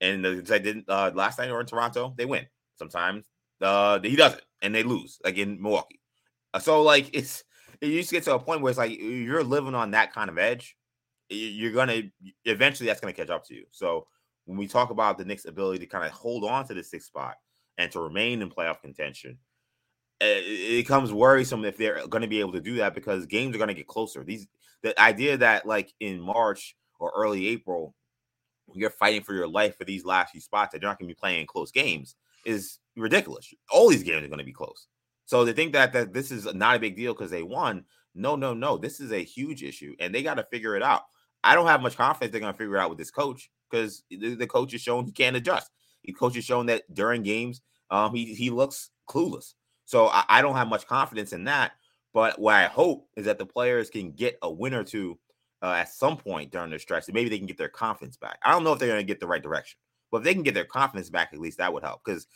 And 0.00 0.26
I 0.26 0.58
didn't 0.58 0.84
uh, 0.88 1.10
last 1.14 1.38
night 1.38 1.50
or 1.50 1.60
in 1.60 1.66
Toronto, 1.66 2.14
they 2.16 2.24
win. 2.24 2.46
Sometimes 2.76 3.26
uh, 3.60 4.00
he 4.00 4.16
doesn't, 4.16 4.42
and 4.62 4.74
they 4.74 4.82
lose, 4.82 5.18
like 5.24 5.36
in 5.36 5.60
Milwaukee. 5.60 6.00
So 6.60 6.82
like 6.82 7.10
it's 7.12 7.44
it 7.80 7.88
used 7.88 8.08
to 8.10 8.16
get 8.16 8.24
to 8.24 8.34
a 8.34 8.38
point 8.38 8.60
where 8.60 8.70
it's 8.70 8.78
like 8.78 8.98
you're 8.98 9.44
living 9.44 9.74
on 9.74 9.92
that 9.92 10.12
kind 10.12 10.30
of 10.30 10.38
edge, 10.38 10.76
you're 11.30 11.72
gonna 11.72 12.02
eventually 12.44 12.86
that's 12.86 13.00
gonna 13.00 13.12
catch 13.12 13.30
up 13.30 13.46
to 13.46 13.54
you. 13.54 13.64
So 13.70 14.06
when 14.46 14.58
we 14.58 14.66
talk 14.66 14.90
about 14.90 15.16
the 15.16 15.24
Knicks' 15.24 15.44
ability 15.44 15.78
to 15.80 15.86
kind 15.86 16.04
of 16.04 16.10
hold 16.10 16.44
on 16.44 16.66
to 16.66 16.74
the 16.74 16.82
sixth 16.82 17.06
spot 17.06 17.36
and 17.78 17.90
to 17.92 18.00
remain 18.00 18.42
in 18.42 18.50
playoff 18.50 18.80
contention, 18.80 19.38
eh, 20.20 20.40
it 20.44 20.82
becomes 20.82 21.12
worrisome 21.12 21.64
if 21.64 21.76
they're 21.76 22.06
going 22.08 22.22
to 22.22 22.28
be 22.28 22.40
able 22.40 22.52
to 22.52 22.60
do 22.60 22.74
that 22.76 22.94
because 22.94 23.26
games 23.26 23.54
are 23.54 23.58
going 23.58 23.68
to 23.68 23.74
get 23.74 23.86
closer. 23.86 24.24
These 24.24 24.48
the 24.82 24.98
idea 25.00 25.36
that 25.36 25.66
like 25.66 25.92
in 26.00 26.20
March 26.20 26.76
or 26.98 27.12
early 27.16 27.48
April, 27.48 27.94
you're 28.74 28.90
fighting 28.90 29.22
for 29.22 29.34
your 29.34 29.48
life 29.48 29.76
for 29.76 29.84
these 29.84 30.04
last 30.04 30.32
few 30.32 30.40
spots 30.40 30.72
that 30.72 30.82
you're 30.82 30.90
not 30.90 30.98
going 30.98 31.08
to 31.08 31.14
be 31.14 31.18
playing 31.18 31.46
close 31.46 31.70
games 31.70 32.16
is 32.44 32.78
ridiculous. 32.96 33.52
All 33.70 33.88
these 33.88 34.02
games 34.02 34.24
are 34.24 34.28
going 34.28 34.38
to 34.38 34.44
be 34.44 34.52
close. 34.52 34.86
So 35.26 35.44
they 35.44 35.52
think 35.52 35.72
that 35.74 35.92
that 35.92 36.12
this 36.12 36.32
is 36.32 36.52
not 36.54 36.76
a 36.76 36.80
big 36.80 36.96
deal 36.96 37.14
because 37.14 37.30
they 37.30 37.42
won. 37.42 37.84
No, 38.14 38.34
no, 38.34 38.52
no. 38.52 38.76
This 38.76 38.98
is 38.98 39.12
a 39.12 39.22
huge 39.22 39.62
issue, 39.62 39.94
and 40.00 40.12
they 40.12 40.24
got 40.24 40.34
to 40.34 40.46
figure 40.50 40.74
it 40.74 40.82
out. 40.82 41.02
I 41.42 41.54
don't 41.54 41.66
have 41.66 41.82
much 41.82 41.96
confidence 41.96 42.32
they're 42.32 42.40
going 42.40 42.52
to 42.52 42.58
figure 42.58 42.76
out 42.76 42.90
with 42.90 42.98
this 42.98 43.10
coach 43.10 43.50
because 43.70 44.02
the, 44.10 44.34
the, 44.34 44.46
coach 44.46 44.72
has 44.72 44.80
shown 44.80 45.04
he 45.04 45.12
can't 45.12 45.36
adjust. 45.36 45.70
The 46.04 46.12
coach 46.12 46.34
has 46.34 46.44
shown 46.44 46.66
that 46.66 46.92
during 46.92 47.22
games, 47.22 47.62
um, 47.90 48.14
he 48.14 48.34
he 48.34 48.50
looks 48.50 48.90
clueless. 49.08 49.54
So 49.84 50.08
I, 50.08 50.24
I 50.28 50.42
don't 50.42 50.56
have 50.56 50.68
much 50.68 50.86
confidence 50.86 51.32
in 51.32 51.44
that. 51.44 51.72
But 52.12 52.38
what 52.38 52.54
I 52.54 52.64
hope 52.64 53.08
is 53.16 53.26
that 53.26 53.38
the 53.38 53.46
players 53.46 53.88
can 53.88 54.12
get 54.12 54.38
a 54.42 54.50
win 54.50 54.74
or 54.74 54.82
two 54.82 55.18
uh, 55.62 55.72
at 55.72 55.92
some 55.92 56.16
point 56.16 56.50
during 56.50 56.70
their 56.70 56.78
stretch, 56.78 57.06
and 57.06 57.14
maybe 57.14 57.30
they 57.30 57.38
can 57.38 57.46
get 57.46 57.58
their 57.58 57.68
confidence 57.68 58.16
back. 58.16 58.38
I 58.42 58.50
don't 58.50 58.64
know 58.64 58.72
if 58.72 58.78
they're 58.78 58.88
going 58.88 59.00
to 59.00 59.06
get 59.06 59.20
the 59.20 59.26
right 59.26 59.42
direction, 59.42 59.78
but 60.10 60.18
if 60.18 60.24
they 60.24 60.34
can 60.34 60.42
get 60.42 60.54
their 60.54 60.64
confidence 60.64 61.10
back, 61.10 61.30
at 61.32 61.38
least 61.38 61.58
that 61.58 61.72
would 61.72 61.84
help 61.84 62.02
because 62.04 62.26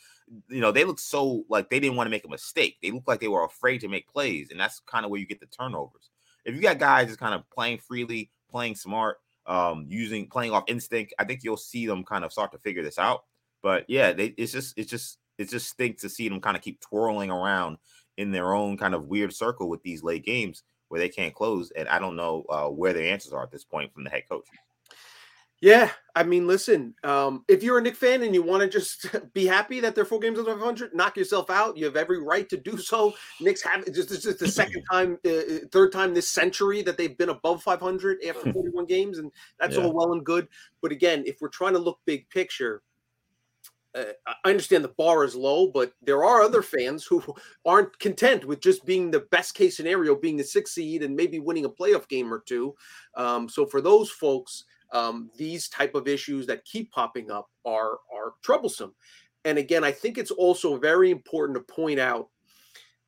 you 0.49 0.61
know, 0.61 0.71
they 0.71 0.83
look 0.83 0.99
so 0.99 1.43
like 1.49 1.69
they 1.69 1.79
didn't 1.79 1.97
want 1.97 2.07
to 2.07 2.11
make 2.11 2.25
a 2.25 2.29
mistake. 2.29 2.77
They 2.81 2.91
look 2.91 3.07
like 3.07 3.19
they 3.19 3.27
were 3.27 3.45
afraid 3.45 3.81
to 3.81 3.87
make 3.87 4.07
plays, 4.07 4.49
and 4.51 4.59
that's 4.59 4.79
kind 4.79 5.05
of 5.05 5.11
where 5.11 5.19
you 5.19 5.25
get 5.25 5.39
the 5.39 5.45
turnovers. 5.47 6.09
If 6.45 6.55
you 6.55 6.61
got 6.61 6.79
guys 6.79 7.07
just 7.07 7.19
kind 7.19 7.33
of 7.33 7.49
playing 7.49 7.79
freely, 7.79 8.31
playing 8.49 8.75
smart, 8.75 9.17
um, 9.45 9.85
using 9.89 10.27
playing 10.27 10.51
off 10.51 10.63
instinct, 10.67 11.13
I 11.19 11.23
think 11.23 11.43
you'll 11.43 11.57
see 11.57 11.85
them 11.85 12.03
kind 12.03 12.23
of 12.23 12.31
start 12.31 12.51
to 12.51 12.57
figure 12.59 12.83
this 12.83 12.99
out. 12.99 13.23
But 13.61 13.85
yeah, 13.87 14.11
they 14.13 14.27
it's 14.37 14.51
just 14.51 14.77
it's 14.77 14.89
just 14.89 15.17
it's 15.37 15.51
just 15.51 15.69
stinks 15.69 16.01
to 16.01 16.09
see 16.09 16.29
them 16.29 16.41
kind 16.41 16.55
of 16.55 16.63
keep 16.63 16.79
twirling 16.81 17.31
around 17.31 17.77
in 18.17 18.31
their 18.31 18.53
own 18.53 18.77
kind 18.77 18.95
of 18.95 19.07
weird 19.07 19.33
circle 19.33 19.69
with 19.69 19.83
these 19.83 20.03
late 20.03 20.25
games 20.25 20.63
where 20.87 20.99
they 20.99 21.09
can't 21.09 21.33
close. 21.33 21.71
And 21.71 21.87
I 21.89 21.99
don't 21.99 22.15
know 22.15 22.45
uh, 22.49 22.67
where 22.67 22.93
their 22.93 23.11
answers 23.11 23.33
are 23.33 23.43
at 23.43 23.51
this 23.51 23.63
point 23.63 23.93
from 23.93 24.03
the 24.03 24.09
head 24.09 24.23
coach. 24.29 24.45
Yeah, 25.61 25.89
I 26.13 26.23
mean, 26.23 26.47
listen, 26.47 26.95
um, 27.03 27.45
if 27.47 27.63
you're 27.63 27.77
a 27.77 27.81
Knick 27.81 27.95
fan 27.95 28.23
and 28.23 28.35
you 28.35 28.43
want 28.43 28.61
to 28.61 28.69
just 28.69 29.07
be 29.33 29.45
happy 29.45 29.79
that 29.79 29.95
they're 29.95 30.05
four 30.05 30.19
games 30.19 30.37
under 30.37 30.51
500, 30.51 30.93
knock 30.93 31.15
yourself 31.15 31.49
out. 31.49 31.77
You 31.77 31.85
have 31.85 31.95
every 31.95 32.21
right 32.21 32.47
to 32.49 32.57
do 32.57 32.77
so. 32.77 33.13
Knicks 33.39 33.61
have 33.63 33.85
just 33.93 34.09
this 34.09 34.25
is 34.25 34.37
the 34.37 34.47
second 34.47 34.83
time, 34.91 35.17
uh, 35.25 35.29
uh, 35.29 35.59
third 35.71 35.91
time 35.91 36.13
this 36.13 36.29
century 36.29 36.81
that 36.81 36.97
they've 36.97 37.17
been 37.17 37.29
above 37.29 37.63
500 37.63 38.23
after 38.27 38.51
41 38.53 38.85
games, 38.85 39.17
and 39.17 39.31
that's 39.59 39.77
yeah. 39.77 39.83
all 39.83 39.93
well 39.93 40.13
and 40.13 40.25
good. 40.25 40.47
But 40.81 40.91
again, 40.91 41.23
if 41.25 41.37
we're 41.39 41.49
trying 41.49 41.73
to 41.73 41.79
look 41.79 41.99
big 42.05 42.29
picture, 42.29 42.81
uh, 43.95 44.03
I 44.43 44.49
understand 44.49 44.83
the 44.83 44.89
bar 44.89 45.23
is 45.23 45.35
low, 45.35 45.67
but 45.67 45.93
there 46.01 46.25
are 46.25 46.41
other 46.41 46.61
fans 46.61 47.05
who 47.05 47.23
aren't 47.65 47.97
content 47.99 48.43
with 48.43 48.59
just 48.59 48.85
being 48.85 49.09
the 49.09 49.21
best 49.31 49.55
case 49.55 49.77
scenario, 49.77 50.15
being 50.15 50.35
the 50.35 50.43
sixth 50.43 50.73
seed 50.73 51.01
and 51.01 51.15
maybe 51.15 51.39
winning 51.39 51.65
a 51.65 51.69
playoff 51.69 52.09
game 52.09 52.33
or 52.33 52.39
two. 52.39 52.75
Um, 53.15 53.47
so 53.47 53.65
for 53.65 53.79
those 53.79 54.09
folks 54.09 54.65
um, 54.91 55.29
these 55.37 55.67
type 55.69 55.95
of 55.95 56.07
issues 56.07 56.47
that 56.47 56.65
keep 56.65 56.91
popping 56.91 57.31
up 57.31 57.49
are 57.65 57.99
are 58.13 58.33
troublesome. 58.43 58.93
And 59.43 59.57
again, 59.57 59.83
I 59.83 59.91
think 59.91 60.17
it's 60.17 60.31
also 60.31 60.77
very 60.77 61.11
important 61.11 61.57
to 61.57 61.73
point 61.73 61.99
out 61.99 62.29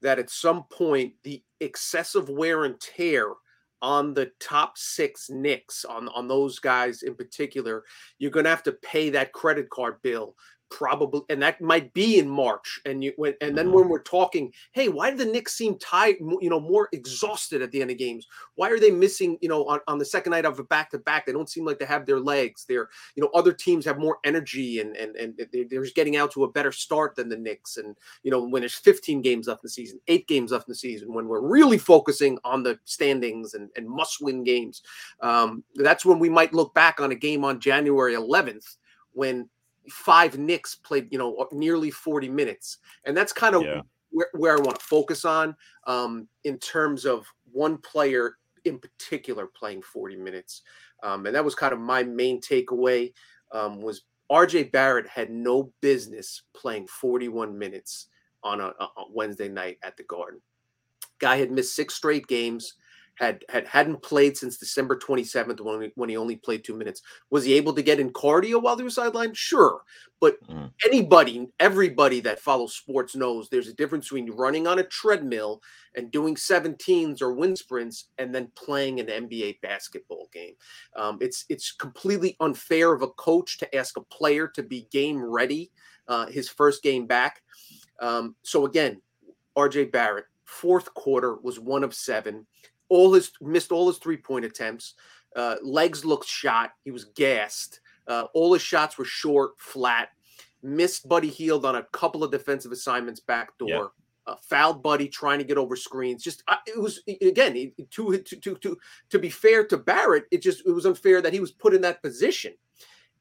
that 0.02 0.20
at 0.20 0.30
some 0.30 0.66
point 0.72 1.14
the 1.24 1.44
excessive 1.60 2.30
wear 2.30 2.66
and 2.66 2.80
tear 2.80 3.34
on 3.82 4.14
the 4.14 4.32
top 4.40 4.78
six 4.78 5.30
Knicks, 5.30 5.86
on 5.86 6.08
on 6.10 6.28
those 6.28 6.60
guys 6.60 7.04
in 7.04 7.16
particular, 7.16 7.84
you're 8.20 8.32
going 8.32 8.44
to 8.46 8.50
have 8.50 8.64
to 8.64 8.72
pay 8.72 9.10
that 9.12 9.34
credit 9.34 9.70
card 9.70 10.02
bill 10.02 10.36
probably 10.70 11.22
and 11.30 11.42
that 11.42 11.62
might 11.62 11.94
be 11.94 12.20
in 12.20 12.28
march 12.28 12.80
and 12.86 13.04
you 13.04 13.14
when 13.16 13.34
and 13.42 13.58
then 13.58 13.72
when 13.72 13.84
mm-hmm. 13.84 13.92
we're 13.92 14.02
talking 14.04 14.52
hey 14.74 14.90
why 14.90 15.10
do 15.10 15.18
the 15.18 15.26
knicks 15.26 15.54
seem 15.54 15.78
tired 15.80 16.18
you 16.20 16.50
know 16.50 16.60
more 16.60 16.90
exhausted 16.92 17.62
at 17.62 17.72
the 17.72 17.82
end 17.82 17.92
of 17.92 17.98
games? 17.98 18.28
Why 18.56 18.70
are 18.70 18.80
they 18.80 18.92
missing 18.92 19.38
you 19.42 19.50
know 19.50 19.66
on, 19.66 19.80
on 19.88 19.98
the 19.98 20.06
second 20.06 20.32
night 20.32 20.46
of 20.46 20.60
a 20.60 20.64
back-to-back? 20.64 21.26
They 21.26 21.32
don't 21.32 21.50
seem 21.50 21.66
like 21.66 21.80
they 21.80 21.86
have 21.86 22.06
their 22.06 22.20
legs. 22.20 22.66
They're 22.68 22.90
you 23.16 23.24
know 23.24 23.30
other 23.34 23.54
teams 23.54 23.86
have 23.86 24.00
more 24.00 24.18
energy 24.24 24.80
and 24.80 24.96
and 24.96 25.16
and 25.16 25.40
they're 25.52 25.84
just 25.84 25.96
getting 25.96 26.18
out 26.18 26.32
to 26.32 26.44
a 26.44 26.52
better 26.52 26.72
start 26.72 27.16
than 27.16 27.30
the 27.30 27.38
knicks. 27.38 27.78
And 27.78 27.96
you 28.24 28.32
know 28.32 28.46
when 28.46 28.62
there's 28.62 28.76
15 28.76 29.22
games 29.22 29.48
left 29.48 29.60
in 29.64 29.68
the 29.68 29.70
season 29.70 30.00
eight 30.08 30.28
games 30.28 30.52
left 30.52 30.68
in 30.68 30.72
the 30.72 30.76
season 30.76 31.14
when 31.14 31.28
we're 31.28 31.42
really 31.42 31.78
focusing 31.78 32.38
on 32.44 32.64
the 32.64 32.80
standings 32.86 33.54
and, 33.54 33.70
and 33.76 33.88
must-win 33.88 34.44
games 34.44 34.82
um, 35.22 35.64
that's 35.76 36.06
when 36.06 36.20
we 36.20 36.30
might 36.30 36.54
look 36.54 36.74
back 36.74 37.00
on 37.00 37.12
a 37.12 37.16
game 37.16 37.44
on 37.44 37.60
january 37.60 38.14
11th 38.14 38.78
when 39.14 39.50
five 39.90 40.38
Knicks 40.38 40.76
played, 40.76 41.08
you 41.12 41.18
know, 41.18 41.48
nearly 41.52 41.92
40 41.92 42.30
minutes. 42.30 42.78
And 43.06 43.16
that's 43.16 43.34
kind 43.34 43.56
of 43.56 43.64
yeah. 43.64 43.82
where, 44.12 44.30
where 44.34 44.58
I 44.58 44.62
want 44.62 44.80
to 44.80 44.86
focus 44.86 45.26
on 45.26 45.56
um, 45.86 46.28
in 46.44 46.58
terms 46.60 47.06
of 47.06 47.26
one 47.52 47.78
player 47.78 48.38
in 48.66 48.80
particular 48.80 49.48
playing 49.48 49.82
40 49.82 50.18
minutes. 50.18 50.64
Um, 51.04 51.26
and 51.26 51.36
that 51.36 51.46
was 51.46 51.56
kind 51.56 51.74
of 51.74 51.80
my 51.80 52.04
main 52.04 52.42
takeaway 52.42 53.14
um, 53.52 53.82
was 53.82 54.04
RJ 54.32 54.72
Barrett 54.72 55.08
had 55.08 55.30
no 55.30 55.72
business 55.82 56.44
playing 56.54 56.88
41 56.88 57.58
minutes 57.58 58.08
on 58.44 58.60
a, 58.62 58.68
a 58.68 58.90
Wednesday 59.14 59.48
night 59.48 59.78
at 59.84 59.96
the 59.98 60.04
Garden. 60.04 60.42
Guy 61.20 61.38
had 61.38 61.52
missed 61.52 61.76
six 61.76 61.96
straight 61.96 62.28
games 62.28 62.76
had 63.18 63.44
had 63.50 63.68
hadn't 63.68 64.02
played 64.02 64.38
since 64.38 64.58
December 64.58 64.96
27th 64.96 65.60
when 65.62 65.82
he, 65.82 65.92
when 65.96 66.10
he 66.10 66.18
only 66.18 66.36
played 66.36 66.64
two 66.64 66.76
minutes. 66.76 67.02
Was 67.30 67.44
he 67.46 67.56
able 67.56 67.74
to 67.74 67.82
get 67.82 68.00
in 68.00 68.12
cardio 68.12 68.62
while 68.62 68.78
he 68.78 68.84
was 68.84 68.96
sidelined? 68.96 69.36
Sure, 69.36 69.82
but 70.20 70.42
mm. 70.48 70.72
anybody, 70.86 71.48
everybody 71.60 72.20
that 72.22 72.40
follows 72.40 72.76
sports 72.76 73.16
knows 73.16 73.50
there's 73.50 73.68
a 73.68 73.74
difference 73.74 74.06
between 74.06 74.32
running 74.32 74.68
on 74.68 74.80
a 74.80 74.84
treadmill 74.84 75.62
and 75.96 76.12
doing 76.12 76.36
17s 76.36 77.22
or 77.22 77.34
wind 77.34 77.58
sprints 77.58 78.10
and 78.18 78.34
then 78.34 78.52
playing 78.56 79.00
an 79.00 79.08
NBA 79.08 79.62
basketball 79.62 80.30
game. 80.32 80.54
Um, 80.96 81.18
it's 81.22 81.46
it's 81.50 81.72
completely 81.72 82.36
unfair 82.40 82.94
of 82.94 83.02
a 83.02 83.10
coach 83.10 83.58
to 83.60 83.76
ask 83.76 83.98
a 83.98 84.02
player 84.02 84.48
to 84.50 84.64
be 84.64 84.88
game 84.92 85.24
ready 85.24 85.72
uh, 86.08 86.28
his 86.28 86.50
first 86.50 86.84
game 86.84 87.06
back. 87.06 87.42
Um, 88.00 88.36
so 88.44 88.66
again, 88.66 89.02
RJ 89.58 89.92
Barrett, 89.92 90.26
fourth 90.46 90.94
quarter 90.94 91.36
was 91.36 91.60
one 91.60 91.84
of 91.84 91.94
seven 91.94 92.46
all 92.90 93.14
his 93.14 93.32
missed 93.42 93.72
all 93.72 93.88
his 93.88 93.98
three 93.98 94.18
point 94.18 94.46
attempts. 94.46 94.96
Uh, 95.36 95.56
legs 95.62 96.04
looked 96.04 96.28
shot. 96.28 96.72
He 96.84 96.92
was 96.92 97.06
gassed. 97.06 97.80
Uh, 98.08 98.26
all 98.34 98.54
his 98.54 98.62
shots 98.62 98.98
were 98.98 99.06
short, 99.06 99.60
flat. 99.60 100.10
Missed 100.64 101.08
Buddy 101.08 101.30
Hield 101.30 101.66
on 101.66 101.76
a 101.76 101.84
couple 101.92 102.24
of 102.24 102.32
defensive 102.32 102.72
assignments 102.72 103.20
back 103.20 103.58
door. 103.58 103.70
Yep. 103.70 103.88
Uh, 104.26 104.36
fouled 104.42 104.84
Buddy 104.84 105.08
trying 105.08 105.40
to 105.40 105.46
get 105.46 105.58
over 105.58 105.76
screens. 105.76 106.22
Just 106.22 106.44
uh, 106.48 106.58
it 106.66 106.80
was 106.80 107.02
again 107.22 107.54
to, 107.92 108.18
to 108.18 108.40
to 108.42 108.56
to 108.56 108.78
to 109.10 109.20
be 109.20 109.30
fair 109.30 109.66
to 109.66 109.78
Barrett, 109.78 110.26
it 110.32 110.42
just 110.42 110.66
it 110.66 110.72
was 110.72 110.86
unfair 110.86 111.22
that 111.22 111.34
he 111.34 111.40
was 111.40 111.52
put 111.52 111.74
in 111.74 111.82
that 111.82 112.02
position 112.02 112.54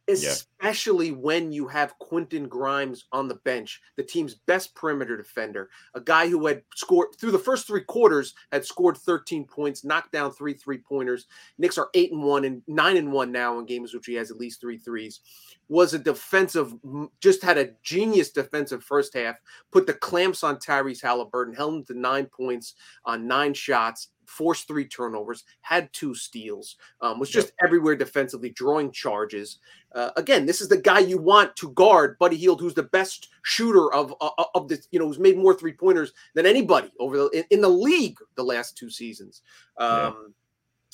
especially 0.09 1.09
yeah. 1.09 1.15
when 1.15 1.53
you 1.53 1.67
have 1.67 1.99
Quentin 1.99 2.49
Grimes 2.49 3.07
on 3.13 3.29
the 3.29 3.35
bench, 3.37 3.81
the 3.97 4.03
team's 4.03 4.35
best 4.35 4.75
perimeter 4.75 5.17
defender, 5.17 5.69
a 5.95 6.01
guy 6.01 6.29
who 6.29 6.47
had 6.47 6.63
scored 6.75 7.09
through 7.19 7.33
the 7.33 7.39
first 7.39 7.67
three 7.67 7.83
quarters, 7.83 8.35
had 8.53 8.65
scored 8.65 8.97
13 8.97 9.45
points, 9.45 9.85
knocked 9.85 10.13
down 10.13 10.33
three 10.33 10.55
three 10.55 10.79
pointers. 10.79 11.27
Knicks 11.59 11.79
are 11.79 11.91
eight 11.95 12.13
and 12.13 12.23
one 12.23 12.45
and 12.45 12.63
nine 12.67 12.97
and 12.97 13.13
one 13.13 13.33
now 13.33 13.59
in 13.59 13.67
games 13.67 13.93
which 13.93 14.07
he 14.07 14.15
has 14.15 14.31
at 14.31 14.39
least 14.39 14.61
three 14.61 14.79
threes. 14.79 15.21
Was 15.69 15.95
a 15.95 15.99
defensive, 15.99 16.75
just 17.21 17.43
had 17.43 17.59
a 17.59 17.71
genius 17.83 18.31
defensive 18.31 18.85
first 18.85 19.15
half, 19.15 19.37
put 19.73 19.87
the 19.87 19.95
clamps 19.95 20.45
on 20.45 20.57
Tyrese 20.57 21.03
Haliburton, 21.03 21.57
held 21.57 21.75
him 21.75 21.85
to 21.87 21.99
nine 21.99 22.27
points 22.27 22.75
on 23.05 23.27
nine 23.27 23.55
shots, 23.55 24.09
forced 24.27 24.67
three 24.67 24.87
turnovers, 24.87 25.45
had 25.61 25.93
two 25.93 26.15
steals, 26.15 26.77
um, 27.01 27.19
was 27.19 27.31
just 27.31 27.49
yep. 27.49 27.55
everywhere 27.65 27.97
defensively, 27.97 28.51
drawing 28.51 28.91
charges. 28.91 29.59
Uh, 29.95 30.11
again, 30.17 30.47
this 30.47 30.61
is 30.61 30.69
the 30.69 30.77
guy 30.77 30.99
you 30.99 31.19
want 31.19 31.55
to 31.57 31.71
guard 31.71 32.19
Buddy 32.19 32.37
Hield, 32.37 32.61
who's 32.61 32.75
the 32.75 32.83
best 32.83 33.29
shooter 33.43 33.93
of 33.93 34.15
uh, 34.21 34.31
uh 34.39 34.45
of 34.55 34.69
the 34.69 34.79
you 34.91 34.99
know 34.99 35.07
who's 35.07 35.19
made 35.19 35.37
more 35.37 35.55
three 35.55 35.73
pointers 35.73 36.13
than 36.35 36.47
anybody 36.47 36.93
over 37.01 37.17
the 37.17 37.29
in, 37.31 37.45
in, 37.51 37.61
the 37.61 37.69
league 37.69 38.19
the 38.35 38.45
last 38.45 38.77
two 38.77 38.91
seasons. 38.91 39.43
Um, 39.79 39.89
yeah. 39.91 40.13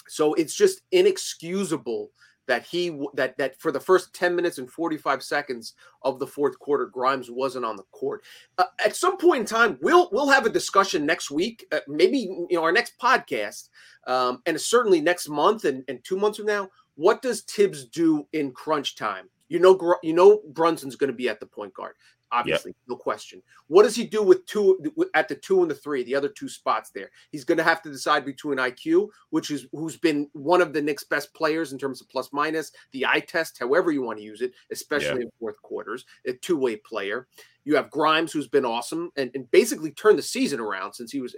So 0.08 0.34
it's 0.34 0.54
just 0.54 0.82
inexcusable 0.92 2.10
that 2.46 2.64
he 2.64 2.98
that 3.14 3.36
that 3.38 3.60
for 3.60 3.72
the 3.72 3.80
first 3.80 4.14
10 4.14 4.34
minutes 4.34 4.58
and 4.58 4.70
45 4.70 5.22
seconds 5.22 5.74
of 6.02 6.18
the 6.18 6.26
fourth 6.26 6.58
quarter 6.58 6.86
grimes 6.86 7.30
wasn't 7.30 7.64
on 7.64 7.76
the 7.76 7.84
court. 7.92 8.22
Uh, 8.58 8.64
at 8.84 8.96
some 8.96 9.16
point 9.16 9.40
in 9.40 9.46
time 9.46 9.78
we'll 9.80 10.08
we'll 10.12 10.28
have 10.28 10.46
a 10.46 10.50
discussion 10.50 11.06
next 11.06 11.30
week 11.30 11.66
uh, 11.72 11.80
maybe 11.88 12.18
you 12.18 12.48
know 12.52 12.62
our 12.62 12.72
next 12.72 12.94
podcast 13.00 13.68
um, 14.06 14.42
and 14.46 14.60
certainly 14.60 15.00
next 15.00 15.28
month 15.28 15.64
and, 15.64 15.84
and 15.88 16.02
two 16.04 16.16
months 16.16 16.38
from 16.38 16.46
now 16.46 16.68
what 16.94 17.22
does 17.22 17.42
thibs 17.42 17.86
do 17.86 18.26
in 18.32 18.52
crunch 18.52 18.96
time? 18.96 19.28
You 19.48 19.58
know 19.58 19.96
you 20.02 20.12
know 20.12 20.40
brunson's 20.48 20.96
going 20.96 21.10
to 21.10 21.16
be 21.16 21.28
at 21.28 21.40
the 21.40 21.46
point 21.46 21.74
guard 21.74 21.94
obviously, 22.32 22.70
yep. 22.70 22.76
no 22.88 22.96
question. 22.96 23.42
What 23.68 23.84
does 23.84 23.94
he 23.94 24.04
do 24.04 24.22
with 24.22 24.46
two 24.46 24.78
at 25.14 25.28
the 25.28 25.36
two 25.36 25.62
and 25.62 25.70
the 25.70 25.74
three, 25.74 26.02
the 26.02 26.14
other 26.14 26.28
two 26.28 26.48
spots 26.48 26.90
there? 26.90 27.10
He's 27.30 27.44
going 27.44 27.58
to 27.58 27.64
have 27.64 27.82
to 27.82 27.90
decide 27.90 28.24
between 28.24 28.58
IQ, 28.58 29.08
which 29.30 29.50
is 29.50 29.66
who's 29.72 29.96
been 29.96 30.28
one 30.32 30.60
of 30.60 30.72
the 30.72 30.82
Knicks' 30.82 31.04
best 31.04 31.32
players 31.34 31.72
in 31.72 31.78
terms 31.78 32.00
of 32.00 32.08
plus 32.08 32.30
minus, 32.32 32.72
the 32.92 33.06
eye 33.06 33.20
test, 33.20 33.58
however 33.58 33.92
you 33.92 34.02
want 34.02 34.18
to 34.18 34.24
use 34.24 34.40
it, 34.40 34.52
especially 34.70 35.20
yep. 35.20 35.22
in 35.22 35.30
fourth 35.38 35.60
quarters, 35.62 36.04
a 36.26 36.32
two 36.32 36.56
way 36.56 36.76
player. 36.76 37.28
You 37.64 37.76
have 37.76 37.90
Grimes, 37.90 38.32
who's 38.32 38.48
been 38.48 38.64
awesome 38.64 39.10
and, 39.16 39.30
and 39.34 39.50
basically 39.50 39.92
turned 39.92 40.18
the 40.18 40.22
season 40.22 40.60
around 40.60 40.92
since 40.94 41.12
he 41.12 41.20
was 41.20 41.36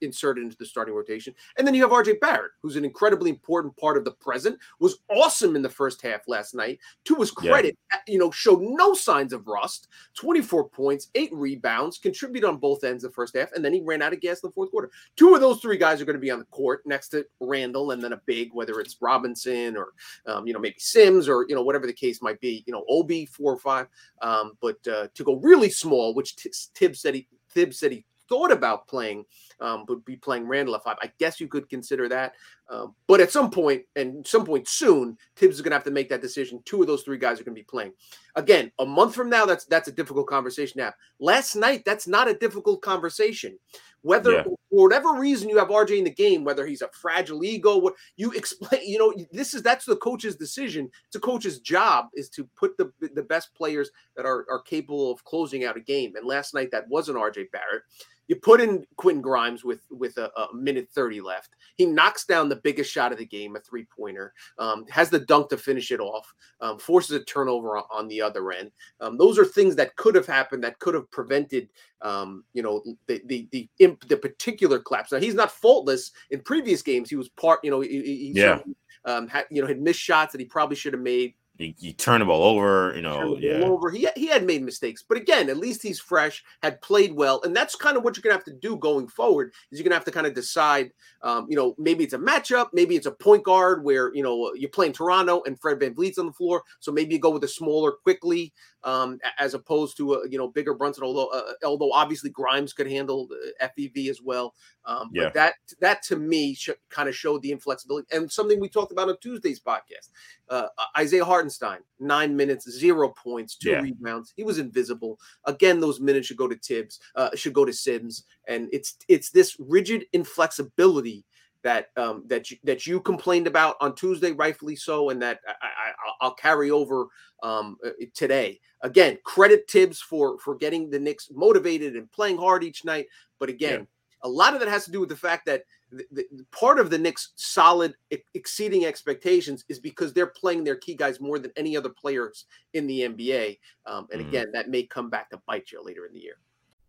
inserted 0.00 0.44
into 0.44 0.56
the 0.56 0.66
starting 0.66 0.94
rotation. 0.94 1.34
And 1.58 1.66
then 1.66 1.74
you 1.74 1.82
have 1.82 1.90
RJ 1.90 2.20
Barrett, 2.20 2.52
who's 2.62 2.76
an 2.76 2.84
incredibly 2.84 3.30
important 3.30 3.76
part 3.76 3.96
of 3.96 4.04
the 4.04 4.12
present, 4.12 4.58
was 4.78 4.98
awesome 5.10 5.56
in 5.56 5.62
the 5.62 5.68
first 5.68 6.02
half 6.02 6.28
last 6.28 6.54
night. 6.54 6.78
To 7.04 7.14
his 7.16 7.30
credit, 7.30 7.76
yeah. 7.92 7.98
you 8.06 8.18
know, 8.18 8.30
showed 8.30 8.60
no 8.62 8.94
signs 8.94 9.32
of 9.32 9.46
rust. 9.46 9.88
24 10.14 10.68
points, 10.68 11.08
eight 11.14 11.32
rebounds, 11.32 11.98
contributed 11.98 12.48
on 12.48 12.56
both 12.56 12.84
ends 12.84 13.04
of 13.04 13.10
the 13.10 13.14
first 13.14 13.36
half, 13.36 13.52
and 13.52 13.64
then 13.64 13.72
he 13.72 13.80
ran 13.80 14.02
out 14.02 14.12
of 14.12 14.20
gas 14.20 14.42
in 14.42 14.48
the 14.48 14.52
fourth 14.52 14.70
quarter. 14.70 14.90
Two 15.16 15.34
of 15.34 15.40
those 15.40 15.60
three 15.60 15.76
guys 15.76 16.00
are 16.00 16.04
going 16.04 16.14
to 16.14 16.20
be 16.20 16.30
on 16.30 16.38
the 16.38 16.44
court 16.46 16.82
next 16.86 17.08
to 17.10 17.26
Randle 17.40 17.90
and 17.92 18.02
then 18.02 18.12
a 18.12 18.20
big, 18.26 18.50
whether 18.52 18.80
it's 18.80 18.96
Robinson 19.00 19.76
or 19.76 19.88
um, 20.26 20.46
you 20.46 20.52
know 20.52 20.58
maybe 20.58 20.76
Sims 20.78 21.28
or 21.28 21.46
you 21.48 21.54
know 21.54 21.62
whatever 21.62 21.86
the 21.86 21.92
case 21.92 22.22
might 22.22 22.40
be. 22.40 22.64
You 22.66 22.72
know, 22.72 22.84
Obi 22.88 23.26
four 23.26 23.52
or 23.52 23.58
five, 23.58 23.88
um, 24.22 24.52
but 24.60 24.76
uh, 24.86 25.08
to 25.14 25.24
go 25.24 25.36
really 25.36 25.49
small, 25.70 26.14
which 26.14 26.36
Thibs 26.74 27.00
said 27.00 27.14
he 27.14 27.28
Thibs 27.50 27.78
said 27.78 27.92
he 27.92 28.04
thought 28.28 28.52
about 28.52 28.86
playing, 28.86 29.24
um, 29.60 29.84
but 29.86 30.04
be 30.04 30.16
playing 30.16 30.46
Randle 30.46 30.74
at 30.74 30.84
five. 30.84 30.96
I 31.02 31.10
guess 31.18 31.40
you 31.40 31.48
could 31.48 31.68
consider 31.68 32.08
that. 32.08 32.34
Um, 32.68 32.94
but 33.06 33.20
at 33.20 33.32
some 33.32 33.50
point, 33.50 33.82
and 33.96 34.26
some 34.26 34.44
point 34.44 34.68
soon, 34.68 35.18
Thibs 35.36 35.56
is 35.56 35.60
going 35.60 35.70
to 35.70 35.76
have 35.76 35.84
to 35.84 35.90
make 35.90 36.08
that 36.08 36.22
decision. 36.22 36.62
Two 36.64 36.80
of 36.80 36.86
those 36.86 37.02
three 37.02 37.18
guys 37.18 37.40
are 37.40 37.44
going 37.44 37.54
to 37.54 37.60
be 37.60 37.64
playing. 37.64 37.92
Again, 38.36 38.70
a 38.78 38.86
month 38.86 39.14
from 39.14 39.28
now, 39.28 39.44
that's 39.44 39.64
that's 39.64 39.88
a 39.88 39.92
difficult 39.92 40.28
conversation 40.28 40.78
to 40.78 40.84
have. 40.84 40.94
Last 41.18 41.56
night, 41.56 41.82
that's 41.84 42.06
not 42.06 42.28
a 42.28 42.34
difficult 42.34 42.80
conversation. 42.80 43.58
Whether 44.02 44.32
yeah. 44.32 44.42
for 44.44 44.56
whatever 44.70 45.12
reason 45.12 45.50
you 45.50 45.58
have 45.58 45.68
RJ 45.68 45.98
in 45.98 46.04
the 46.04 46.10
game, 46.10 46.42
whether 46.42 46.66
he's 46.66 46.80
a 46.80 46.88
fragile 46.88 47.44
ego, 47.44 47.76
what 47.76 47.94
you 48.16 48.30
explain, 48.32 48.88
you 48.88 48.98
know, 48.98 49.12
this 49.32 49.52
is 49.52 49.62
that's 49.62 49.84
the 49.84 49.96
coach's 49.96 50.36
decision. 50.36 50.90
It's 51.06 51.16
a 51.16 51.20
coach's 51.20 51.58
job 51.58 52.06
is 52.14 52.30
to 52.30 52.48
put 52.56 52.78
the 52.78 52.92
the 53.14 53.22
best 53.22 53.54
players 53.54 53.90
that 54.16 54.24
are 54.24 54.46
are 54.48 54.62
capable 54.62 55.10
of 55.10 55.22
closing 55.24 55.64
out 55.64 55.76
a 55.76 55.80
game. 55.80 56.14
And 56.16 56.26
last 56.26 56.54
night 56.54 56.70
that 56.70 56.88
wasn't 56.88 57.18
RJ 57.18 57.50
Barrett. 57.50 57.82
You 58.30 58.36
put 58.36 58.60
in 58.60 58.86
Quentin 58.96 59.20
Grimes 59.20 59.64
with 59.64 59.80
with 59.90 60.16
a, 60.16 60.30
a, 60.38 60.54
minute 60.54 60.88
30 60.94 61.20
left. 61.20 61.56
He 61.74 61.84
knocks 61.84 62.24
down 62.24 62.48
the 62.48 62.60
biggest 62.62 62.88
shot 62.88 63.10
of 63.10 63.18
the 63.18 63.26
game, 63.26 63.56
a 63.56 63.58
three 63.58 63.84
pointer. 63.84 64.32
Um, 64.56 64.86
has 64.88 65.10
the 65.10 65.18
dunk 65.18 65.48
to 65.48 65.56
finish 65.56 65.90
it 65.90 65.98
off. 65.98 66.32
Um, 66.60 66.78
forces 66.78 67.16
a 67.16 67.24
turnover 67.24 67.76
on, 67.76 67.82
on 67.92 68.06
the 68.06 68.22
other 68.22 68.52
end. 68.52 68.70
Um, 69.00 69.18
those 69.18 69.36
are 69.36 69.44
things 69.44 69.74
that 69.74 69.96
could 69.96 70.14
have 70.14 70.28
happened 70.28 70.62
that 70.62 70.78
could 70.78 70.94
have 70.94 71.10
prevented, 71.10 71.70
um, 72.02 72.44
you 72.52 72.62
know, 72.62 72.84
the 73.08 73.20
the 73.24 73.48
the, 73.50 73.68
imp, 73.80 74.06
the 74.06 74.16
particular 74.16 74.78
collapse. 74.78 75.10
Now 75.10 75.18
he's 75.18 75.34
not 75.34 75.50
faultless. 75.50 76.12
In 76.30 76.38
previous 76.38 76.82
games, 76.82 77.10
he 77.10 77.16
was 77.16 77.30
part. 77.30 77.58
You 77.64 77.72
know, 77.72 77.80
he, 77.80 78.00
he 78.00 78.32
yeah. 78.32 78.60
Um, 79.06 79.26
had, 79.26 79.46
you 79.50 79.60
know, 79.60 79.66
had 79.66 79.80
missed 79.80 79.98
shots 79.98 80.30
that 80.30 80.40
he 80.40 80.44
probably 80.44 80.76
should 80.76 80.92
have 80.92 81.02
made 81.02 81.34
you, 81.60 81.74
you 81.78 81.92
turn 81.92 82.20
the 82.20 82.24
ball 82.24 82.42
over, 82.42 82.92
you 82.96 83.02
know. 83.02 83.36
Yeah. 83.36 83.60
Over. 83.64 83.90
He, 83.90 84.08
he 84.16 84.26
had 84.26 84.44
made 84.44 84.62
mistakes, 84.62 85.04
but 85.06 85.18
again, 85.18 85.50
at 85.50 85.58
least 85.58 85.82
he's 85.82 86.00
fresh, 86.00 86.42
had 86.62 86.80
played 86.80 87.14
well, 87.14 87.42
and 87.42 87.54
that's 87.54 87.76
kind 87.76 87.96
of 87.96 88.02
what 88.02 88.16
you're 88.16 88.22
gonna 88.22 88.34
have 88.34 88.44
to 88.44 88.52
do 88.52 88.76
going 88.76 89.08
forward. 89.08 89.52
Is 89.70 89.78
you're 89.78 89.84
gonna 89.84 89.94
have 89.94 90.04
to 90.06 90.10
kind 90.10 90.26
of 90.26 90.34
decide, 90.34 90.92
um, 91.22 91.46
you 91.50 91.56
know, 91.56 91.74
maybe 91.78 92.02
it's 92.04 92.14
a 92.14 92.18
matchup, 92.18 92.68
maybe 92.72 92.96
it's 92.96 93.06
a 93.06 93.12
point 93.12 93.44
guard 93.44 93.84
where 93.84 94.14
you 94.14 94.22
know 94.22 94.52
you're 94.54 94.70
playing 94.70 94.92
Toronto 94.92 95.42
and 95.44 95.60
Fred 95.60 95.78
Van 95.78 95.94
VanVleet's 95.94 96.18
on 96.18 96.26
the 96.26 96.32
floor, 96.32 96.62
so 96.78 96.92
maybe 96.92 97.14
you 97.14 97.20
go 97.20 97.30
with 97.30 97.44
a 97.44 97.48
smaller 97.48 97.92
Quickley, 97.92 98.54
um, 98.84 99.18
as 99.38 99.54
opposed 99.54 99.96
to 99.98 100.14
a 100.14 100.28
you 100.28 100.38
know 100.38 100.48
bigger 100.48 100.74
Brunson. 100.74 101.04
Although 101.04 101.28
uh, 101.28 101.52
although 101.64 101.92
obviously 101.92 102.30
Grimes 102.30 102.72
could 102.72 102.90
handle 102.90 103.28
FEV 103.62 104.08
as 104.08 104.22
well. 104.22 104.54
Um, 104.84 105.10
yeah. 105.12 105.24
But 105.24 105.34
that 105.34 105.54
that 105.80 106.02
to 106.04 106.16
me 106.16 106.54
sh- 106.54 106.70
kind 106.88 107.08
of 107.08 107.14
showed 107.14 107.42
the 107.42 107.52
inflexibility 107.52 108.06
and 108.10 108.30
something 108.30 108.58
we 108.60 108.68
talked 108.68 108.92
about 108.92 109.08
on 109.08 109.16
Tuesday's 109.20 109.60
podcast. 109.60 110.08
Uh, 110.48 110.66
Isaiah 110.98 111.24
Hartenstein, 111.50 111.80
nine 111.98 112.36
minutes, 112.36 112.70
zero 112.70 113.08
points, 113.08 113.56
two 113.56 113.70
yeah. 113.70 113.80
rebounds. 113.80 114.32
He 114.36 114.44
was 114.44 114.58
invisible. 114.58 115.18
Again, 115.44 115.80
those 115.80 116.00
minutes 116.00 116.28
should 116.28 116.36
go 116.36 116.48
to 116.48 116.56
Tibbs, 116.56 117.00
uh, 117.16 117.30
should 117.34 117.52
go 117.52 117.64
to 117.64 117.72
Sims, 117.72 118.24
and 118.48 118.68
it's 118.72 118.96
it's 119.08 119.30
this 119.30 119.56
rigid 119.58 120.06
inflexibility 120.12 121.24
that 121.62 121.86
um, 121.96 122.24
that 122.26 122.50
you, 122.50 122.56
that 122.64 122.86
you 122.86 123.00
complained 123.00 123.46
about 123.46 123.76
on 123.80 123.94
Tuesday, 123.94 124.32
rightfully 124.32 124.76
so, 124.76 125.10
and 125.10 125.20
that 125.22 125.40
I, 125.46 126.26
will 126.26 126.34
carry 126.34 126.70
over 126.70 127.06
um, 127.42 127.76
uh, 127.84 127.90
today. 128.14 128.60
Again, 128.82 129.18
credit 129.24 129.64
Thibs 129.68 130.00
for 130.00 130.38
for 130.38 130.54
getting 130.54 130.90
the 130.90 131.00
Knicks 131.00 131.28
motivated 131.32 131.96
and 131.96 132.10
playing 132.12 132.38
hard 132.38 132.64
each 132.64 132.84
night. 132.84 133.06
But 133.38 133.48
again, 133.48 133.80
yeah. 133.80 133.86
a 134.22 134.28
lot 134.28 134.54
of 134.54 134.60
that 134.60 134.68
has 134.68 134.84
to 134.84 134.92
do 134.92 135.00
with 135.00 135.08
the 135.08 135.16
fact 135.16 135.46
that 135.46 135.64
the, 135.90 136.04
the, 136.10 136.46
part 136.52 136.78
of 136.78 136.90
the 136.90 136.98
Knicks' 136.98 137.32
solid 137.36 137.94
exceeding 138.34 138.84
expectations 138.84 139.64
is 139.68 139.78
because 139.78 140.12
they're 140.12 140.26
playing 140.26 140.64
their 140.64 140.76
key 140.76 140.94
guys 140.94 141.20
more 141.20 141.38
than 141.38 141.52
any 141.56 141.76
other 141.76 141.88
players 141.88 142.46
in 142.74 142.86
the 142.86 143.00
NBA. 143.00 143.58
Um, 143.86 144.06
and 144.12 144.22
mm. 144.22 144.28
again, 144.28 144.50
that 144.52 144.68
may 144.68 144.84
come 144.84 145.10
back 145.10 145.30
to 145.30 145.40
bite 145.46 145.72
you 145.72 145.82
later 145.84 146.06
in 146.06 146.12
the 146.12 146.20
year. 146.20 146.36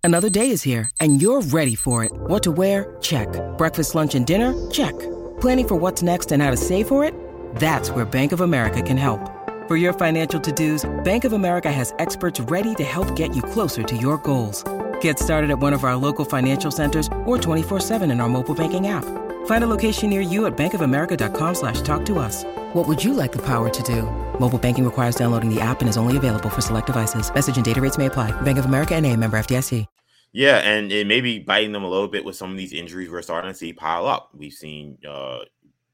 Another 0.03 0.29
day 0.29 0.49
is 0.49 0.63
here, 0.63 0.89
and 0.99 1.21
you're 1.21 1.41
ready 1.41 1.75
for 1.75 2.03
it. 2.03 2.11
What 2.11 2.41
to 2.43 2.51
wear? 2.51 2.97
Check. 3.01 3.27
Breakfast, 3.57 3.93
lunch, 3.93 4.15
and 4.15 4.25
dinner? 4.25 4.69
Check. 4.71 4.97
Planning 5.39 5.67
for 5.67 5.75
what's 5.75 6.01
next 6.01 6.31
and 6.31 6.41
how 6.41 6.49
to 6.49 6.57
save 6.57 6.87
for 6.87 7.03
it? 7.03 7.13
That's 7.55 7.91
where 7.91 8.05
Bank 8.05 8.31
of 8.31 8.41
America 8.41 8.81
can 8.81 8.97
help. 8.97 9.19
For 9.67 9.77
your 9.77 9.93
financial 9.93 10.39
to-dos, 10.39 10.89
Bank 11.03 11.23
of 11.23 11.33
America 11.33 11.71
has 11.71 11.93
experts 11.99 12.39
ready 12.39 12.73
to 12.75 12.83
help 12.83 13.15
get 13.15 13.35
you 13.35 13.43
closer 13.43 13.83
to 13.83 13.95
your 13.95 14.17
goals. 14.17 14.63
Get 15.01 15.19
started 15.19 15.51
at 15.51 15.59
one 15.59 15.73
of 15.73 15.83
our 15.83 15.95
local 15.95 16.25
financial 16.25 16.71
centers 16.71 17.07
or 17.25 17.37
24-7 17.37 18.11
in 18.11 18.19
our 18.19 18.29
mobile 18.29 18.55
banking 18.55 18.87
app. 18.87 19.05
Find 19.45 19.63
a 19.63 19.67
location 19.67 20.09
near 20.09 20.21
you 20.21 20.47
at 20.47 20.57
bankofamerica.com 20.57 21.55
slash 21.55 21.81
talk 21.81 22.05
to 22.05 22.17
us. 22.17 22.43
What 22.73 22.87
would 22.87 23.03
you 23.03 23.13
like 23.13 23.31
the 23.31 23.43
power 23.45 23.69
to 23.69 23.83
do? 23.83 24.03
Mobile 24.39 24.57
banking 24.57 24.85
requires 24.85 25.15
downloading 25.15 25.53
the 25.53 25.61
app 25.61 25.81
and 25.81 25.89
is 25.89 25.97
only 25.97 26.17
available 26.17 26.49
for 26.49 26.61
select 26.61 26.87
devices. 26.87 27.31
Message 27.31 27.57
and 27.57 27.65
data 27.65 27.79
rates 27.79 27.97
may 27.99 28.07
apply. 28.07 28.31
Bank 28.41 28.57
of 28.57 28.65
America 28.65 28.95
and 28.95 29.05
a 29.05 29.15
member 29.15 29.37
FDIC. 29.37 29.85
Yeah, 30.33 30.57
and 30.59 30.91
it 30.91 31.07
may 31.07 31.19
be 31.19 31.39
biting 31.39 31.73
them 31.73 31.83
a 31.83 31.89
little 31.89 32.07
bit 32.07 32.23
with 32.23 32.37
some 32.37 32.51
of 32.51 32.57
these 32.57 32.71
injuries 32.71 33.09
we're 33.09 33.21
starting 33.21 33.51
to 33.51 33.57
see 33.57 33.73
pile 33.73 34.07
up. 34.07 34.29
We've 34.33 34.53
seen 34.53 34.97
uh, 35.07 35.39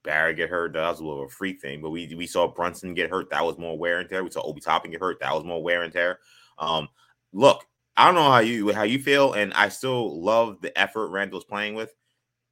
Barrett 0.04 0.38
get 0.38 0.50
hurt. 0.50 0.74
That 0.74 0.90
was 0.90 1.00
a 1.00 1.04
little 1.04 1.24
of 1.24 1.30
a 1.30 1.34
freak 1.34 1.60
thing. 1.60 1.82
But 1.82 1.90
we 1.90 2.14
we 2.14 2.28
saw 2.28 2.48
Brunson 2.48 2.94
get 2.94 3.10
hurt. 3.10 3.32
That 3.32 3.44
was 3.44 3.58
more 3.58 3.78
wear 3.78 4.00
and 4.00 4.08
tear. 4.08 4.24
We 4.24 4.30
saw 4.30 4.44
Obi 4.44 4.62
Toppin 4.62 4.92
get 4.92 5.02
hurt. 5.02 5.20
That 5.22 5.34
was 5.34 5.44
more 5.44 5.64
wear 5.64 5.82
and 5.82 5.92
tear. 5.92 6.20
Um, 6.60 6.88
look, 7.34 7.66
I 7.98 8.06
don't 8.06 8.16
know 8.16 8.32
how 8.32 8.40
you 8.40 8.72
how 8.72 8.84
you 8.84 9.00
feel, 9.00 9.34
and 9.34 9.54
I 9.54 9.70
still 9.70 10.22
love 10.22 10.62
the 10.62 10.78
effort 10.78 11.10
Randle's 11.10 11.46
playing 11.46 11.74
with. 11.74 11.94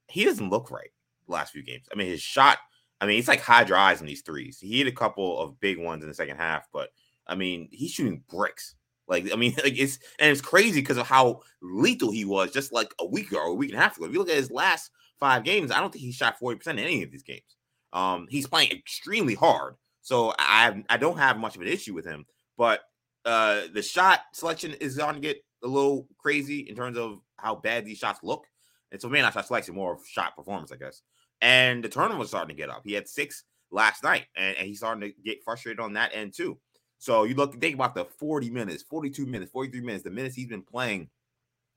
He 0.08 0.26
doesn't 0.26 0.50
look 0.50 0.72
right 0.72 0.92
the 1.28 1.34
last 1.34 1.54
few 1.54 1.64
games. 1.64 1.88
I 1.92 1.96
mean, 1.96 2.08
his 2.08 2.22
shot– 2.22 2.58
I 3.02 3.06
mean, 3.06 3.18
he's 3.18 3.28
like 3.28 3.42
hydro 3.42 3.78
eyes 3.78 4.02
in 4.02 4.08
these 4.08 4.22
threes. 4.22 4.60
He 4.60 4.78
hit 4.78 4.88
a 4.88 4.92
couple 4.92 5.40
of 5.40 5.60
big 5.60 5.78
ones 5.78 6.04
in 6.04 6.10
the 6.10 6.16
second 6.16 6.38
half, 6.38 6.68
but 6.72 6.90
I 7.28 7.36
mean, 7.36 7.68
he's 7.72 7.92
shooting 7.92 8.24
bricks. 8.30 8.76
Like, 9.08 9.32
I 9.32 9.36
mean, 9.36 9.54
like 9.64 9.78
it's 9.78 10.00
and 10.20 10.32
it's 10.32 10.42
crazy 10.42 10.82
because 10.82 10.98
of 10.98 11.08
how 11.08 11.42
lethal 11.62 12.12
he 12.12 12.26
was 12.26 12.52
just 12.52 12.72
like 12.72 12.94
a 13.00 13.06
week 13.06 13.28
ago 13.28 13.40
or 13.40 13.48
a 13.48 13.54
week 13.54 13.72
and 13.72 13.80
a 13.80 13.82
half 13.82 13.98
ago. 13.98 14.06
If 14.06 14.14
you 14.14 14.20
look 14.20 14.30
at 14.30 14.36
his 14.36 14.52
last 14.52 14.92
five 15.20 15.44
games, 15.44 15.72
I 15.72 15.80
don't 15.80 15.92
think 15.92 16.04
he 16.04 16.12
shot 16.12 16.40
40% 16.42 16.68
in 16.68 16.80
any 16.80 17.04
of 17.04 17.12
these 17.12 17.24
games. 17.24 17.56
Um, 17.94 18.28
he's 18.30 18.48
playing 18.48 18.72
extremely 18.72 19.36
hard. 19.36 19.76
So 20.02 20.34
I 20.38 20.84
I 20.90 20.98
don't 20.98 21.18
have 21.18 21.38
much 21.38 21.56
of 21.56 21.62
an 21.62 21.68
issue 21.68 21.94
with 21.94 22.06
him, 22.06 22.26
but 22.58 22.82
uh 23.26 23.64
the 23.74 23.82
shot 23.82 24.22
selection 24.34 24.74
is 24.74 24.98
going 24.98 25.16
to 25.16 25.22
get 25.22 25.38
a 25.64 25.68
little 25.68 26.08
crazy 26.18 26.60
in 26.60 26.76
terms 26.76 26.98
of 26.98 27.20
how 27.38 27.56
bad 27.56 27.86
these 27.86 27.98
shots 27.98 28.20
look. 28.24 28.46
And 28.92 29.02
so 29.02 29.10
man, 29.10 29.24
not 29.24 29.34
shot 29.34 29.48
selection, 29.48 29.76
more 29.76 29.94
of 29.94 30.00
shot 30.08 30.36
performance, 30.36 30.72
I 30.72 30.78
guess 30.78 31.02
and 31.42 31.84
the 31.84 31.90
turnover 31.90 32.20
was 32.20 32.30
starting 32.30 32.56
to 32.56 32.60
get 32.60 32.70
up. 32.70 32.82
He 32.84 32.94
had 32.94 33.08
six 33.08 33.44
last 33.72 34.04
night, 34.04 34.26
and, 34.36 34.56
and 34.58 34.68
he's 34.68 34.80
starting 34.80 35.02
to 35.02 35.22
get 35.24 35.44
frustrated 35.44 35.80
on 35.80 35.94
that 35.94 36.12
end 36.14 36.34
too. 36.36 36.58
So 36.98 37.24
you 37.24 37.36
look, 37.36 37.60
think 37.60 37.76
about 37.76 37.96
the 37.96 38.06
40 38.06 38.50
minutes, 38.50 38.84
42 38.84 39.26
minutes, 39.26 39.52
43 39.52 39.82
minutes, 39.82 40.04
the 40.04 40.12
minutes 40.12 40.36
he's 40.36 40.48
been 40.48 40.64
playing 40.64 41.10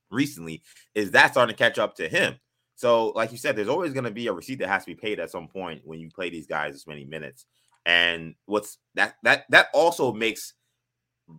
recently, 0.09 0.63
is 0.95 1.11
that 1.11 1.31
starting 1.31 1.55
to 1.55 1.57
catch 1.57 1.77
up 1.77 1.95
to 1.95 2.07
him? 2.07 2.35
So, 2.75 3.09
like 3.09 3.33
you 3.33 3.37
said, 3.37 3.55
there's 3.57 3.67
always 3.67 3.91
going 3.91 4.05
to 4.05 4.11
be 4.11 4.27
a 4.27 4.33
receipt 4.33 4.59
that 4.59 4.69
has 4.69 4.85
to 4.85 4.91
be 4.91 4.95
paid 4.95 5.19
at 5.19 5.29
some 5.29 5.49
point 5.49 5.81
when 5.83 5.99
you 5.99 6.09
play 6.09 6.29
these 6.29 6.47
guys 6.47 6.73
this 6.73 6.87
many 6.87 7.03
minutes. 7.03 7.45
And 7.85 8.35
what's 8.45 8.77
that 8.95 9.15
that 9.23 9.45
that 9.49 9.67
also 9.73 10.13
makes 10.13 10.53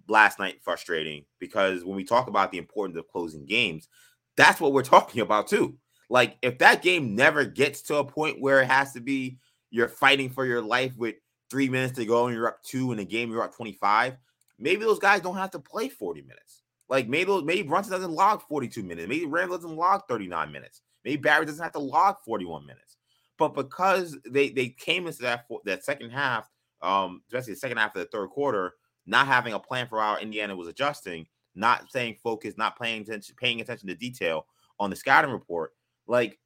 last 0.09 0.39
night 0.39 0.63
frustrating 0.63 1.25
because 1.39 1.85
when 1.85 1.97
we 1.97 2.05
talk 2.05 2.29
about 2.29 2.53
the 2.53 2.59
importance 2.59 2.99
of 2.99 3.09
closing 3.09 3.45
games, 3.47 3.89
that's 4.37 4.61
what 4.61 4.73
we're 4.73 4.83
talking 4.83 5.21
about 5.21 5.49
too. 5.49 5.77
Like 6.09 6.37
if 6.43 6.59
that 6.59 6.83
game 6.83 7.15
never 7.15 7.45
gets 7.45 7.83
to 7.83 7.97
a 7.97 8.05
point 8.05 8.41
where 8.41 8.61
it 8.63 8.67
has 8.67 8.93
to 8.95 9.01
be 9.01 9.39
you're 9.71 9.89
fighting 9.89 10.31
for 10.31 10.45
your 10.45 10.61
life 10.61 10.97
with 10.97 11.15
three 11.51 11.69
minutes 11.69 11.97
to 11.97 12.05
go 12.05 12.27
and 12.27 12.35
you're 12.35 12.49
up 12.49 12.63
two 12.63 12.93
in 12.93 12.99
a 12.99 13.05
game, 13.05 13.31
you're 13.31 13.43
up 13.43 13.55
25. 13.55 14.17
Maybe 14.59 14.85
those 14.85 14.99
guys 14.99 15.21
don't 15.21 15.37
have 15.37 15.53
to 15.53 15.59
play 15.59 15.89
40 15.89 16.23
minutes. 16.23 16.63
Like 16.89 17.09
maybe 17.09 17.41
maybe 17.43 17.63
Brunson 17.63 17.93
doesn't 17.93 18.11
log 18.11 18.43
42 18.49 18.83
minutes. 18.83 19.09
Maybe 19.09 19.25
Randle 19.25 19.57
doesn't 19.57 19.77
log 19.77 20.03
39 20.09 20.51
minutes. 20.51 20.83
Maybe 21.05 21.17
Barrett 21.17 21.47
doesn't 21.47 21.63
have 21.63 21.73
to 21.73 21.79
log 21.79 22.17
41 22.25 22.67
minutes. 22.67 22.97
But 23.39 23.55
because 23.55 24.19
they 24.29 24.51
they 24.51 24.69
came 24.69 25.07
into 25.07 25.23
that 25.23 25.47
that 25.65 25.85
second 25.85 26.11
half, 26.11 26.51
um, 26.83 27.23
especially 27.29 27.55
the 27.55 27.61
second 27.61 27.79
half 27.79 27.95
of 27.95 28.03
the 28.03 28.09
third 28.09 28.31
quarter, 28.31 28.75
not 29.11 29.27
having 29.27 29.53
a 29.53 29.59
plan 29.59 29.89
for 29.89 30.01
how 30.01 30.17
Indiana 30.19 30.55
was 30.55 30.69
adjusting, 30.69 31.27
not 31.57 31.89
staying 31.91 32.17
focused, 32.23 32.57
not 32.57 32.79
paying 32.79 33.03
attention, 33.03 33.35
paying 33.37 33.61
attention 33.61 33.89
to 33.89 33.95
detail 33.95 34.47
on 34.79 34.89
the 34.89 34.97
scouting 34.97 35.33
report, 35.33 35.73
like 36.07 36.39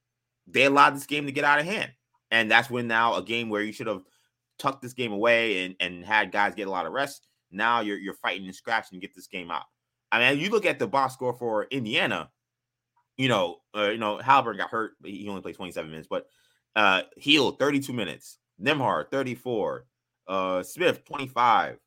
they 0.46 0.64
allowed 0.64 0.96
this 0.96 1.06
game 1.06 1.26
to 1.26 1.32
get 1.32 1.44
out 1.44 1.60
of 1.60 1.66
hand. 1.66 1.92
And 2.30 2.50
that's 2.50 2.70
when 2.70 2.88
now 2.88 3.14
a 3.14 3.22
game 3.22 3.50
where 3.50 3.62
you 3.62 3.72
should 3.72 3.86
have 3.86 4.02
tucked 4.58 4.80
this 4.80 4.94
game 4.94 5.12
away 5.12 5.64
and, 5.64 5.76
and 5.78 6.04
had 6.04 6.32
guys 6.32 6.54
get 6.54 6.66
a 6.66 6.70
lot 6.70 6.86
of 6.86 6.92
rest. 6.92 7.26
Now 7.50 7.80
you're 7.80 7.98
you're 7.98 8.14
fighting 8.14 8.46
and 8.46 8.56
scratching 8.56 8.98
to 8.98 9.06
get 9.06 9.14
this 9.14 9.26
game 9.26 9.50
out. 9.50 9.64
I 10.10 10.18
mean, 10.18 10.40
you 10.42 10.50
look 10.50 10.64
at 10.64 10.78
the 10.78 10.88
box 10.88 11.12
score 11.12 11.34
for 11.34 11.64
Indiana. 11.64 12.30
You 13.18 13.28
know, 13.28 13.58
uh, 13.76 13.90
you 13.90 13.98
know, 13.98 14.18
Haliburton 14.18 14.56
got 14.56 14.70
hurt, 14.70 14.92
but 15.00 15.10
he 15.10 15.28
only 15.28 15.42
played 15.42 15.54
27 15.54 15.88
minutes. 15.88 16.08
But 16.10 16.26
uh 16.74 17.02
Hield 17.18 17.58
32 17.58 17.92
minutes, 17.92 18.38
Nembhard 18.60 19.10
34, 19.10 19.86
uh 20.26 20.62
Smith 20.62 21.04
25, 21.04 21.78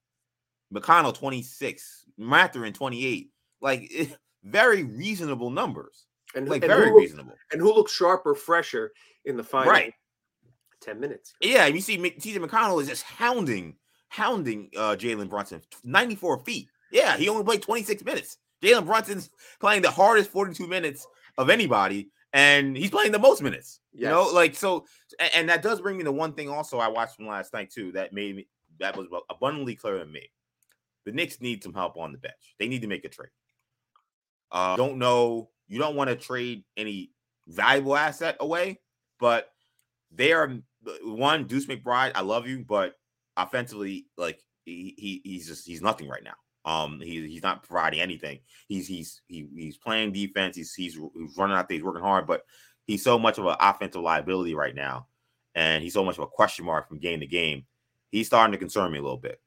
McConnell 0.74 1.14
26, 1.14 2.06
Mathurin 2.18 2.74
28. 2.74 3.30
Like 3.62 3.92
very 4.44 4.84
reasonable 4.84 5.50
numbers. 5.50 6.06
And 6.36 6.48
like 6.48 6.64
and 6.64 6.72
very 6.72 6.90
who, 6.90 6.98
reasonable. 6.98 7.34
And 7.52 7.62
who 7.62 7.74
looks 7.74 7.94
sharper, 7.94 8.36
fresher 8.36 8.92
in 9.26 9.38
the 9.38 9.44
final 9.44 9.72
right. 9.72 9.94
10 10.82 11.00
minutes. 11.00 11.34
Yeah, 11.42 11.66
you 11.66 11.82
see 11.82 11.98
TJ 11.98 12.38
McConnell 12.38 12.82
is 12.82 12.88
just 12.88 13.04
hounding, 13.04 13.76
hounding 14.10 14.70
uh 14.78 14.96
Jalen 14.96 15.30
Brunson 15.30 15.62
94 15.84 16.40
feet. 16.40 16.68
Yeah, 16.92 17.18
he 17.18 17.28
only 17.30 17.44
played 17.44 17.62
26 17.62 18.04
minutes. 18.04 18.38
Jalen 18.64 18.86
Brunson's 18.86 19.30
playing 19.60 19.82
the 19.82 19.92
hardest 19.92 20.30
42 20.32 20.68
minutes 20.68 21.06
of 21.38 21.50
anybody, 21.50 22.10
and 22.34 22.76
he's 22.76 22.90
playing 22.90 23.12
the 23.12 23.20
most 23.20 23.42
minutes. 23.42 23.80
Yes. 23.94 24.04
You 24.04 24.10
know, 24.10 24.30
like 24.34 24.56
so, 24.56 24.86
and, 25.20 25.32
and, 25.36 25.50
that 25.50 25.62
does 25.62 25.82
bring 25.82 25.98
me 25.98 26.04
to 26.04 26.12
one 26.12 26.34
thing 26.34 26.50
also 26.50 26.80
I 26.80 26.88
watched 26.88 27.16
from 27.16 27.28
last 27.28 27.54
night 27.54 27.72
too 27.72 27.92
that 27.94 28.14
made 28.14 28.36
me 28.36 28.48
that 28.80 28.96
was 28.96 29.08
abundantly 29.30 29.76
clear 29.76 30.00
to 30.00 30.06
me. 30.06 30.30
The 31.08 31.14
Knicks 31.14 31.40
need 31.40 31.64
some 31.64 31.74
help 31.74 31.96
on 31.96 32.12
the 32.12 32.18
bench. 32.18 32.56
They 32.60 32.68
need 32.68 32.82
to 32.82 32.88
make 32.88 33.06
a 33.06 33.10
trade. 33.10 33.30
Uh, 34.52 34.76
don't 34.76 34.98
know. 34.98 35.50
You 35.70 35.80
don't 35.80 35.96
want 35.96 36.10
to 36.10 36.18
trade 36.18 36.66
any 36.76 37.12
valuable 37.48 37.96
asset 37.96 38.36
away, 38.42 38.82
but 39.18 39.48
they 40.12 40.34
are 40.34 40.58
one 41.06 41.48
Deuce 41.48 41.66
McBride. 41.66 42.12
I 42.14 42.22
love 42.22 42.46
you, 42.46 42.66
but 42.68 42.96
offensively, 43.38 44.08
like 44.18 44.42
he, 44.66 44.96
he 44.98 45.22
he's 45.24 45.48
just 45.48 45.66
he's 45.66 45.82
nothing 45.82 46.10
right 46.10 46.26
now. 46.26 46.36
Um, 46.70 47.00
he, 47.00 47.26
he's 47.26 47.42
not 47.42 47.64
providing 47.64 48.02
anything. 48.02 48.40
He's 48.68 48.86
he's 48.86 49.22
he, 49.30 49.48
he's 49.56 49.78
playing 49.78 50.12
defense. 50.12 50.58
He's 50.58 50.74
he's 50.74 50.96
he's 50.96 51.38
running 51.38 51.56
out 51.56 51.70
there. 51.70 51.78
He's 51.78 51.86
working 51.86 52.04
hard, 52.04 52.28
but 52.28 52.42
he's 52.86 53.02
so 53.02 53.18
much 53.18 53.38
of 53.38 53.46
an 53.46 53.56
offensive 53.62 54.02
liability 54.02 54.56
right 54.56 54.76
now, 54.76 55.08
and 55.56 55.82
he's 55.82 55.94
so 55.94 56.04
much 56.04 56.18
of 56.18 56.24
a 56.24 56.28
question 56.28 56.66
mark 56.66 56.90
from 56.90 57.00
game 57.00 57.22
to 57.22 57.28
game. 57.28 57.66
He's 58.12 58.28
starting 58.28 58.52
to 58.52 58.58
concern 58.58 58.92
me 58.92 59.00
a 59.00 59.02
little 59.02 59.16
bit. 59.16 59.40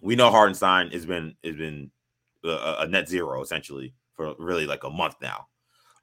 We 0.00 0.16
know 0.16 0.30
Hartenstein 0.30 0.90
has 0.90 1.06
been 1.06 1.34
has 1.44 1.56
been 1.56 1.90
a, 2.44 2.76
a 2.80 2.86
net 2.86 3.08
zero 3.08 3.42
essentially 3.42 3.94
for 4.14 4.34
really 4.38 4.66
like 4.66 4.84
a 4.84 4.90
month 4.90 5.16
now. 5.20 5.46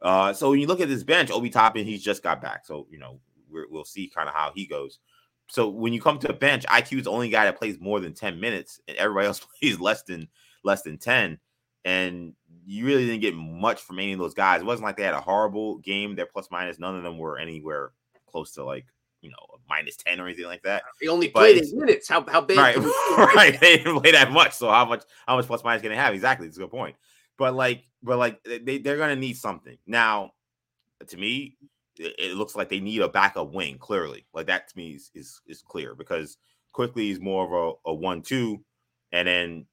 Uh, 0.02 0.34
so 0.34 0.50
when 0.50 0.60
you 0.60 0.68
look 0.68 0.82
at 0.82 0.88
this 0.88 1.04
bench, 1.04 1.32
Obi 1.32 1.50
Toppin, 1.50 1.86
he's 1.86 2.04
just 2.04 2.24
got 2.24 2.42
back. 2.42 2.66
So 2.66 2.88
you 2.90 3.00
know 3.00 3.20
we 3.52 3.66
will 3.70 3.86
see 3.86 4.08
kind 4.08 4.28
of 4.28 4.36
how 4.36 4.52
he 4.54 4.66
goes. 4.66 5.00
So 5.48 5.70
when 5.70 5.94
you 5.94 6.02
come 6.02 6.20
to 6.20 6.30
a 6.30 6.34
bench, 6.34 6.66
IQ 6.66 7.00
is 7.00 7.04
the 7.04 7.12
only 7.12 7.30
guy 7.30 7.46
that 7.46 7.58
plays 7.58 7.80
more 7.80 8.00
than 8.00 8.14
10 8.14 8.40
minutes, 8.40 8.80
and 8.88 8.98
everybody 8.98 9.28
else 9.28 9.40
plays 9.60 9.80
less 9.80 10.04
than 10.04 10.28
less 10.64 10.82
than 10.82 10.98
10. 10.98 11.40
And 11.86 12.34
you 12.66 12.86
really 12.86 13.06
didn't 13.06 13.22
get 13.22 13.36
much 13.36 13.82
from 13.82 14.00
any 14.00 14.14
of 14.14 14.20
those 14.20 14.34
guys. 14.34 14.62
It 14.62 14.66
wasn't 14.66 14.86
like 14.86 14.98
they 14.98 15.04
had 15.04 15.14
a 15.14 15.22
horrible 15.22 15.78
game. 15.78 16.16
Their 16.16 16.26
plus 16.26 16.50
minus, 16.50 16.80
none 16.80 16.96
of 16.96 17.04
them 17.04 17.20
were 17.20 17.38
anywhere 17.38 17.92
close 18.28 18.54
to 18.54 18.64
like 18.64 18.88
you 19.26 19.32
know 19.32 19.60
minus 19.68 19.96
10 19.98 20.20
or 20.20 20.28
anything 20.28 20.46
like 20.46 20.62
that. 20.64 20.84
Uh, 20.84 20.92
they 21.02 21.08
only 21.08 21.28
but 21.28 21.40
played 21.40 21.64
in 21.64 21.80
minutes. 21.80 22.08
How 22.08 22.24
how 22.28 22.42
big 22.42 22.58
right, 22.58 22.78
right. 23.36 23.60
They 23.60 23.78
didn't 23.78 24.00
play 24.00 24.12
that 24.12 24.32
much. 24.32 24.54
So 24.54 24.70
how 24.70 24.86
much 24.86 25.04
how 25.28 25.36
much 25.36 25.48
plus 25.48 25.64
minus 25.64 25.82
can 25.82 25.90
they 25.90 25.98
have? 25.98 26.14
Exactly. 26.14 26.48
It's 26.48 26.58
a 26.58 26.62
good 26.62 26.72
point. 26.72 26.96
But 27.38 27.56
like, 27.56 27.84
but 28.04 28.18
like 28.18 28.44
they, 28.44 28.78
they're 28.78 28.98
gonna 28.98 29.16
need 29.16 29.38
something. 29.38 29.78
Now, 29.88 30.32
to 31.08 31.18
me, 31.18 31.58
it, 31.98 32.36
looks 32.36 32.56
like 32.56 32.70
they 32.70 32.80
need 32.80 33.02
a 33.02 33.10
backup 33.10 33.52
wing, 33.52 33.78
clearly. 33.78 34.26
Like 34.34 34.48
that 34.48 34.70
to 34.70 34.78
me 34.78 34.92
is 34.92 35.12
is, 35.14 35.42
is 35.48 35.62
clear 35.62 35.96
because 35.96 36.38
Quickley 36.72 37.10
is 37.10 37.20
more 37.20 37.46
of 37.46 37.52
a, 37.86 37.90
a 37.90 37.94
one-two, 37.94 38.64
and 39.12 39.28
then 39.28 39.66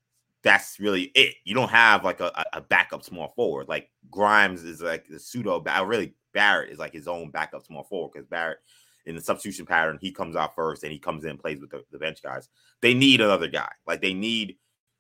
that's 0.43 0.81
really 0.81 1.05
it. 1.15 1.35
You 1.45 1.55
don't 1.55 1.71
have 1.71 2.05
like 2.05 2.21
a, 2.21 2.45
a 2.53 2.61
backup 2.61 3.05
small 3.05 3.29
forward. 3.37 3.69
Like 3.69 3.91
Grimes 4.11 4.65
is 4.65 4.81
like 4.81 5.07
the 5.07 5.21
pseudo 5.21 5.63
really 5.85 6.15
Barrett 6.33 6.71
is 6.71 6.79
like 6.79 6.93
his 6.93 7.09
own 7.09 7.31
backup 7.31 7.65
small 7.65 7.85
forward 7.85 8.13
because 8.13 8.27
Barrett 8.27 8.59
in 9.07 9.15
the 9.15 9.21
substitution 9.21 9.67
pattern, 9.67 9.99
he 10.01 10.13
comes 10.13 10.37
out 10.37 10.55
first 10.55 10.83
and 10.83 10.93
he 10.93 10.99
comes 10.99 11.25
in 11.25 11.31
and 11.31 11.41
plays 11.41 11.61
with 11.61 11.71
the, 11.71 11.85
the 11.91 11.99
bench 11.99 12.23
guys. 12.23 12.49
They 12.81 12.95
need 12.95 13.21
another 13.21 13.49
guy. 13.49 13.71
Like 13.87 14.01
they 14.01 14.15
need 14.15 14.57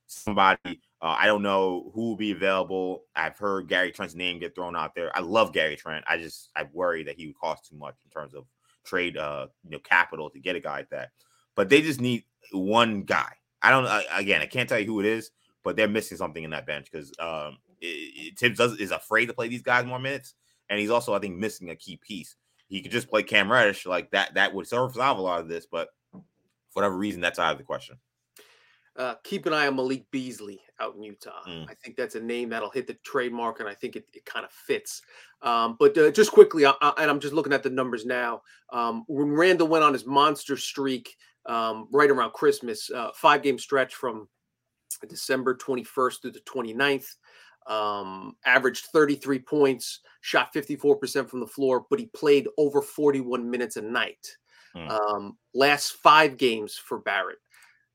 somebody. 0.07 0.81
Uh, 1.01 1.17
I 1.19 1.27
don't 1.27 1.43
know 1.43 1.91
who 1.95 2.11
will 2.11 2.17
be 2.17 2.33
available. 2.33 3.05
I've 3.17 3.39
heard 3.39 3.69
Gary 3.69 3.91
Trent's 3.91 4.15
name 4.15 4.39
get 4.39 4.55
thrown 4.55 4.77
out 4.77 4.95
there. 4.95 5.17
I 5.17 5.21
love 5.21 5.53
Gary 5.53 5.77
Trent. 5.77 6.05
I 6.09 6.19
just 6.19 6.51
I 6.55 6.65
worry 6.73 7.03
that 7.05 7.17
he 7.17 7.27
would 7.27 7.39
cost 7.39 7.69
too 7.69 7.77
much 7.77 7.97
in 8.05 8.11
terms 8.11 8.35
of 8.35 8.45
trade, 8.85 9.17
uh, 9.17 9.47
you 9.65 9.71
know, 9.71 9.79
capital 9.81 10.31
to 10.31 10.39
get 10.39 10.57
a 10.57 10.61
guy 10.61 10.79
like 10.79 10.91
that. 10.91 11.11
But 11.55 11.69
they 11.69 11.83
just 11.83 12.01
need 12.01 12.25
one 12.53 13.03
guy. 13.03 13.33
I 13.63 13.71
don't. 13.71 13.87
Uh, 13.87 14.03
again, 14.15 14.43
I 14.43 14.47
can't 14.47 14.69
tell 14.69 14.79
you 14.79 14.87
who 14.87 15.01
it 15.01 15.07
is, 15.07 15.31
but 15.63 15.77
they're 15.77 15.89
missing 15.89 16.17
something 16.17 16.43
in 16.43 16.51
that 16.51 16.67
bench 16.67 16.89
because 16.91 17.13
um, 17.19 17.59
does, 18.55 18.79
is 18.79 18.91
afraid 18.91 19.27
to 19.27 19.35
play 19.35 19.49
these 19.49 19.63
guys 19.63 19.85
more 19.85 19.99
minutes, 19.99 20.35
and 20.69 20.79
he's 20.81 20.91
also 20.91 21.15
I 21.15 21.19
think 21.19 21.37
missing 21.37 21.71
a 21.71 21.77
key 21.77 21.97
piece. 21.97 22.37
He 22.73 22.81
could 22.81 22.91
just 22.91 23.11
play 23.11 23.23
Cam 23.23 23.53
Reddish 23.53 23.85
like 23.85 24.11
that. 24.13 24.33
That 24.33 24.55
would 24.55 24.67
solve 24.67 24.97
a 24.97 25.21
lot 25.21 25.41
of 25.41 25.47
this, 25.47 25.67
but 25.71 25.91
for 26.11 26.23
whatever 26.73 26.97
reason, 26.97 27.21
that's 27.21 27.39
out 27.39 27.53
of 27.53 27.59
the 27.59 27.65
question. 27.65 27.99
Uh, 28.97 29.15
keep 29.25 29.45
an 29.45 29.53
eye 29.53 29.67
on 29.67 29.77
Malik 29.77 30.11
Beasley 30.11 30.59
out 30.81 30.95
in 30.97 31.03
Utah. 31.03 31.43
Mm. 31.47 31.67
I 31.69 31.75
think 31.75 31.97
that's 31.97 32.15
a 32.15 32.21
name 32.21 32.49
that'll 32.49 32.71
hit 32.71 32.87
the 32.87 32.97
trademark, 33.05 33.61
and 33.61 33.69
I 33.69 33.75
think 33.75 33.97
it, 33.97 34.07
it 34.15 34.25
kind 34.25 34.47
of 34.47 34.51
fits. 34.53 35.03
Um, 35.43 35.77
but 35.79 35.97
uh, 35.99 36.11
just 36.13 36.33
quickly, 36.33 36.65
I, 36.65 36.73
I, 36.81 36.95
and 36.97 37.11
I'm 37.11 37.21
just 37.21 37.35
looking 37.35 37.53
at 37.53 37.63
the 37.63 37.69
numbers 37.69 38.07
now. 38.07 38.41
Um, 38.73 39.05
when 39.07 39.33
Randle 39.33 39.69
went 39.69 39.85
on 39.85 39.93
his 39.93 40.07
monster 40.07 40.57
streak 40.57 41.15
um, 41.45 41.89
right 41.93 42.11
around 42.11 42.33
Christmas, 42.33 42.91
uh, 42.91 43.11
five 43.15 43.43
game 43.43 43.59
stretch 43.59 43.95
from 43.95 44.29
December 45.11 45.55
21st 45.57 46.23
through 46.23 46.31
the 46.31 46.41
29th, 46.41 47.17
um, 47.67 48.35
averaged 48.47 48.87
33 48.87 49.41
points, 49.41 50.01
shot 50.23 50.55
54% 50.55 51.29
from 51.29 51.41
the 51.41 51.47
floor, 51.47 51.85
but 51.91 51.99
he 51.99 52.07
played 52.07 52.49
over 52.57 52.81
41 52.81 53.49
minutes 53.49 53.77
a 53.77 53.83
night. 53.83 54.37
Mm. 54.75 54.91
Um, 54.91 55.39
last 55.53 55.93
five 56.03 56.39
games 56.39 56.77
for 56.77 57.01
Barrett. 57.01 57.39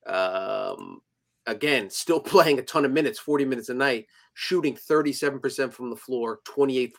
Um, 0.05 1.01
again, 1.47 1.89
still 1.89 2.19
playing 2.21 2.59
a 2.59 2.63
ton 2.63 2.85
of 2.85 2.91
minutes, 2.91 3.17
40 3.17 3.45
minutes 3.45 3.69
a 3.69 3.73
night 3.73 4.05
shooting 4.39 4.75
37% 4.75 5.73
from 5.73 5.89
the 5.89 5.95
floor, 5.95 6.41
28% 6.45 6.93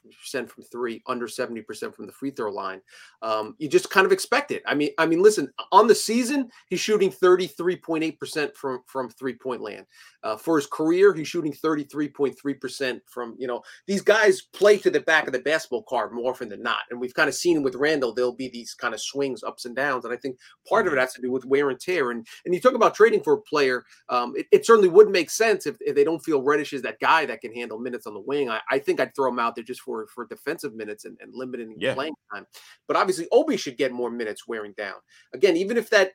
from 0.48 0.64
three, 0.64 1.00
under 1.06 1.28
70% 1.28 1.94
from 1.94 2.06
the 2.06 2.12
free 2.12 2.32
throw 2.32 2.50
line. 2.50 2.80
Um, 3.22 3.54
you 3.58 3.68
just 3.68 3.90
kind 3.90 4.04
of 4.04 4.10
expect 4.10 4.50
it. 4.50 4.60
I 4.66 4.74
mean, 4.74 4.90
I 4.98 5.06
mean, 5.06 5.22
listen, 5.22 5.48
on 5.70 5.86
the 5.86 5.94
season, 5.94 6.50
he's 6.66 6.80
shooting 6.80 7.12
33.8% 7.12 8.56
from 8.56 8.80
from 8.86 9.08
three 9.10 9.34
point 9.34 9.60
land. 9.60 9.86
Uh, 10.24 10.36
for 10.36 10.56
his 10.56 10.66
career, 10.66 11.14
he's 11.14 11.28
shooting 11.28 11.52
33.3% 11.52 13.00
from, 13.06 13.36
you 13.38 13.46
know, 13.46 13.62
these 13.86 14.02
guys 14.02 14.42
play 14.52 14.76
to 14.76 14.90
the 14.90 15.00
back 15.00 15.28
of 15.28 15.32
the 15.32 15.38
basketball 15.38 15.84
card 15.84 16.12
more 16.12 16.32
often 16.32 16.48
than 16.48 16.60
not. 16.60 16.80
And 16.90 17.00
we've 17.00 17.14
kind 17.14 17.28
of 17.28 17.36
seen 17.36 17.62
with 17.62 17.76
Randle, 17.76 18.12
there'll 18.12 18.34
be 18.34 18.48
these 18.48 18.74
kind 18.74 18.94
of 18.94 19.00
swings, 19.00 19.44
ups 19.44 19.64
and 19.64 19.76
downs. 19.76 20.04
And 20.04 20.12
I 20.12 20.16
think 20.16 20.38
part 20.68 20.88
of 20.88 20.92
it 20.92 20.96
mm-hmm. 20.96 21.02
has 21.02 21.12
to 21.14 21.22
do 21.22 21.30
with 21.30 21.44
wear 21.44 21.70
and 21.70 21.78
tear. 21.78 22.10
And 22.10 22.26
and 22.44 22.52
you 22.52 22.60
talk 22.60 22.74
about 22.74 22.96
trading 22.96 23.22
for 23.22 23.34
a 23.34 23.40
player, 23.42 23.84
um, 24.08 24.34
it, 24.36 24.46
it 24.50 24.66
certainly 24.66 24.88
would 24.88 25.08
make 25.08 25.30
sense 25.30 25.66
if, 25.66 25.76
if 25.80 25.94
they 25.94 26.02
don't 26.02 26.24
feel 26.24 26.42
Reddish 26.42 26.72
is 26.72 26.82
that 26.82 26.98
guy 26.98 27.27
that 27.28 27.40
can 27.40 27.54
handle 27.54 27.78
minutes 27.78 28.06
on 28.06 28.14
the 28.14 28.20
wing. 28.20 28.50
I, 28.50 28.60
I 28.70 28.78
think 28.78 29.00
I'd 29.00 29.14
throw 29.14 29.30
him 29.30 29.38
out 29.38 29.54
there 29.54 29.64
just 29.64 29.80
for 29.80 30.06
for 30.08 30.26
defensive 30.26 30.74
minutes 30.74 31.04
and, 31.04 31.16
and 31.20 31.32
limiting 31.34 31.74
yeah. 31.78 31.94
playing 31.94 32.14
time. 32.32 32.46
But 32.86 32.96
obviously, 32.96 33.28
Obi 33.32 33.56
should 33.56 33.76
get 33.76 33.92
more 33.92 34.10
minutes 34.10 34.46
wearing 34.46 34.74
down. 34.76 34.96
Again, 35.34 35.56
even 35.56 35.76
if 35.76 35.90
that 35.90 36.12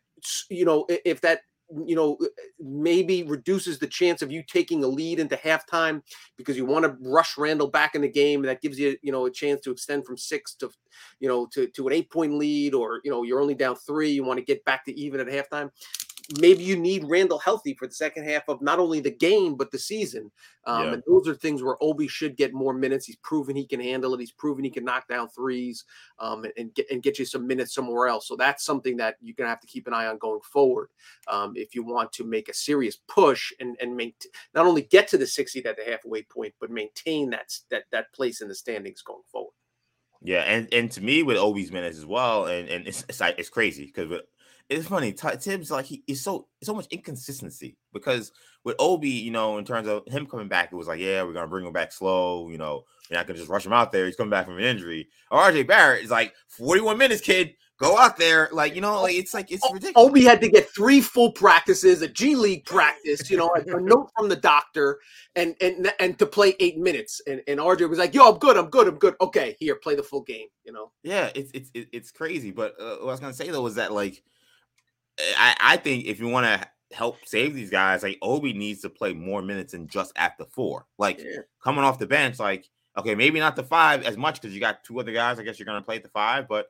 you 0.49 0.65
know 0.65 0.85
if 0.89 1.21
that 1.21 1.41
mm, 1.73 1.87
you 1.87 1.95
know 1.95 2.17
uh, 2.21 2.27
maybe 2.59 3.23
reduces 3.23 3.79
the 3.79 3.87
chance 3.87 4.21
of 4.21 4.31
you 4.31 4.43
taking 4.47 4.83
a 4.83 4.87
lead 4.87 5.19
into 5.19 5.35
halftime 5.35 6.01
because 6.37 6.57
you 6.57 6.65
want 6.65 6.85
to 6.85 6.95
rush 7.01 7.37
Randle 7.37 7.67
back 7.67 7.95
in 7.95 8.01
the 8.01 8.09
game 8.09 8.41
that 8.43 8.61
gives 8.61 8.79
you 8.79 8.97
you 9.01 9.11
know 9.11 9.25
a 9.25 9.31
chance 9.31 9.61
to 9.61 9.71
extend 9.71 10.05
from 10.05 10.17
six 10.17 10.55
to 10.55 10.69
you 11.19 11.27
know 11.27 11.47
to, 11.53 11.67
to 11.67 11.87
an 11.87 11.93
eight 11.93 12.11
point 12.11 12.33
lead 12.33 12.73
or 12.73 13.01
you 13.03 13.11
know 13.11 13.23
you're 13.23 13.41
only 13.41 13.55
down 13.55 13.75
three 13.75 14.11
you 14.11 14.23
want 14.23 14.37
to 14.37 14.45
get 14.45 14.63
back 14.65 14.85
to 14.85 14.99
even 14.99 15.19
at 15.19 15.27
halftime 15.27 15.69
maybe 16.39 16.63
you 16.63 16.77
need 16.77 17.03
Randle 17.03 17.39
healthy 17.39 17.73
for 17.73 17.87
the 17.87 17.93
second 17.93 18.27
half 18.27 18.47
of 18.47 18.61
not 18.61 18.79
only 18.79 18.99
the 18.99 19.11
game 19.11 19.55
but 19.55 19.71
the 19.71 19.79
season. 19.79 20.31
Um, 20.65 20.85
yeah. 20.85 20.93
And 20.93 21.03
those 21.05 21.27
are 21.27 21.35
things 21.35 21.61
where 21.61 21.75
Obi 21.81 22.07
should 22.07 22.37
get 22.37 22.53
more 22.53 22.73
minutes. 22.73 23.05
He's 23.05 23.17
proven 23.17 23.55
he 23.55 23.65
can 23.65 23.79
handle 23.79 24.13
it. 24.13 24.19
He's 24.19 24.31
proven 24.31 24.63
he 24.63 24.69
can 24.69 24.85
knock 24.85 25.07
down 25.07 25.29
threes 25.29 25.83
um, 26.19 26.45
and, 26.45 26.53
and, 26.57 26.73
get 26.73 26.89
and 26.89 27.03
get 27.03 27.19
you 27.19 27.25
some 27.25 27.45
minutes 27.45 27.73
somewhere 27.73 28.07
else. 28.07 28.27
So 28.27 28.35
that's 28.35 28.63
something 28.63 28.97
that 28.97 29.17
you're 29.21 29.35
gonna 29.37 29.49
have 29.49 29.61
to 29.61 29.67
keep 29.67 29.87
an 29.87 29.93
eye 29.93 30.07
on 30.07 30.17
going 30.17 30.41
forward 30.41 30.89
um, 31.27 31.53
if 31.55 31.75
you 31.75 31.83
want 31.83 32.11
to 32.13 32.23
make 32.23 32.49
a 32.49 32.53
serious 32.53 32.97
push 33.07 33.51
and 33.59 33.75
and 33.81 33.95
make 33.95 34.15
not 34.53 34.65
only 34.65 34.83
get 34.83 35.07
to 35.09 35.17
the 35.17 35.27
60 35.27 35.65
at 35.65 35.77
the 35.77 35.83
halfway 35.83 36.23
point, 36.23 36.53
but 36.59 36.71
maintain 36.71 37.29
that 37.31 37.53
that 37.69 37.83
that 37.91 38.13
place 38.13 38.41
in 38.41 38.47
the 38.47 38.55
standings 38.55 39.01
going 39.01 39.23
forward. 39.31 39.53
Yeah, 40.25 40.43
and 40.43 40.73
and 40.73 40.89
to 40.93 41.01
me 41.01 41.21
with 41.21 41.35
Obi's 41.35 41.71
minutes 41.71 41.97
as 41.97 42.05
well, 42.05 42.45
and 42.45 42.69
and 42.69 42.87
it's 42.87 43.03
it's, 43.09 43.21
it's 43.37 43.49
crazy 43.49 43.87
because 43.87 44.07
with 44.07 44.21
it's 44.73 44.87
funny. 44.87 45.11
Thibs 45.11 45.71
like 45.71 45.85
he 45.85 46.03
is 46.07 46.23
so 46.23 46.47
so 46.63 46.73
much 46.73 46.87
inconsistency 46.91 47.77
because 47.93 48.31
with 48.63 48.75
Obi, 48.79 49.09
you 49.09 49.31
know, 49.31 49.57
in 49.57 49.65
terms 49.65 49.87
of 49.87 50.03
him 50.07 50.25
coming 50.25 50.47
back, 50.47 50.69
it 50.71 50.75
was 50.75 50.87
like, 50.87 50.99
yeah, 50.99 51.23
we're 51.23 51.33
gonna 51.33 51.47
bring 51.47 51.65
him 51.65 51.73
back 51.73 51.91
slow. 51.91 52.49
You 52.49 52.57
know, 52.57 52.83
you're 53.09 53.19
not 53.19 53.27
gonna 53.27 53.39
just 53.39 53.49
rush 53.49 53.65
him 53.65 53.73
out 53.73 53.91
there. 53.91 54.05
He's 54.05 54.15
coming 54.15 54.31
back 54.31 54.45
from 54.45 54.57
an 54.57 54.63
injury. 54.63 55.09
Or 55.31 55.39
RJ 55.41 55.67
Barrett 55.67 56.03
is 56.03 56.11
like 56.11 56.33
41 56.47 56.97
minutes, 56.97 57.21
kid. 57.21 57.53
go 57.77 57.97
out 57.97 58.17
there. 58.17 58.49
Like, 58.51 58.75
you 58.75 58.81
know, 58.81 59.01
like 59.01 59.15
it's 59.15 59.33
like 59.33 59.51
it's 59.51 59.67
ridiculous. 59.71 60.09
Obi 60.09 60.23
had 60.23 60.41
to 60.41 60.49
get 60.49 60.69
three 60.73 61.01
full 61.01 61.31
practices, 61.31 62.01
a 62.01 62.07
G 62.07 62.35
League 62.35 62.65
practice, 62.65 63.29
you 63.29 63.37
know, 63.37 63.53
a, 63.55 63.77
a 63.77 63.81
note 63.81 64.09
from 64.15 64.29
the 64.29 64.35
doctor, 64.35 64.99
and 65.35 65.55
and 65.61 65.91
and 65.99 66.17
to 66.19 66.25
play 66.25 66.55
eight 66.59 66.77
minutes. 66.77 67.21
And 67.27 67.41
and 67.47 67.59
RJ 67.59 67.89
was 67.89 67.99
like, 67.99 68.13
"Yo, 68.13 68.31
I'm 68.31 68.39
good, 68.39 68.57
I'm 68.57 68.69
good, 68.69 68.87
I'm 68.87 68.97
good. 68.97 69.15
Okay, 69.21 69.55
here, 69.59 69.75
play 69.75 69.95
the 69.95 70.03
full 70.03 70.21
game." 70.21 70.47
You 70.63 70.71
know. 70.71 70.91
Yeah, 71.03 71.29
it's 71.35 71.51
it's 71.53 71.69
it's 71.73 72.11
crazy. 72.11 72.51
But 72.51 72.75
uh, 72.79 72.97
what 72.97 73.09
I 73.09 73.11
was 73.11 73.19
gonna 73.19 73.33
say 73.33 73.49
though 73.49 73.61
was 73.61 73.75
that 73.75 73.91
like, 73.91 74.23
I 75.19 75.55
I 75.59 75.77
think 75.77 76.05
if 76.05 76.19
you 76.19 76.27
want 76.27 76.45
to 76.45 76.67
help 76.95 77.17
save 77.25 77.53
these 77.55 77.69
guys, 77.69 78.03
like 78.03 78.17
Obi 78.21 78.53
needs 78.53 78.81
to 78.81 78.89
play 78.89 79.13
more 79.13 79.41
minutes 79.41 79.71
than 79.73 79.87
just 79.87 80.11
at 80.15 80.37
the 80.37 80.45
four. 80.45 80.85
Like 80.97 81.19
Yeah. 81.19 81.39
coming 81.63 81.83
off 81.83 81.99
the 81.99 82.07
bench, 82.07 82.39
like 82.39 82.69
okay, 82.97 83.15
maybe 83.15 83.39
not 83.39 83.55
the 83.55 83.63
five 83.63 84.03
as 84.03 84.17
much 84.17 84.39
because 84.41 84.53
you 84.53 84.59
got 84.59 84.83
two 84.83 84.99
other 84.99 85.11
guys. 85.11 85.39
I 85.39 85.43
guess 85.43 85.57
you're 85.59 85.65
gonna 85.65 85.81
play 85.81 85.95
at 85.97 86.03
the 86.03 86.09
five, 86.09 86.47
but 86.47 86.67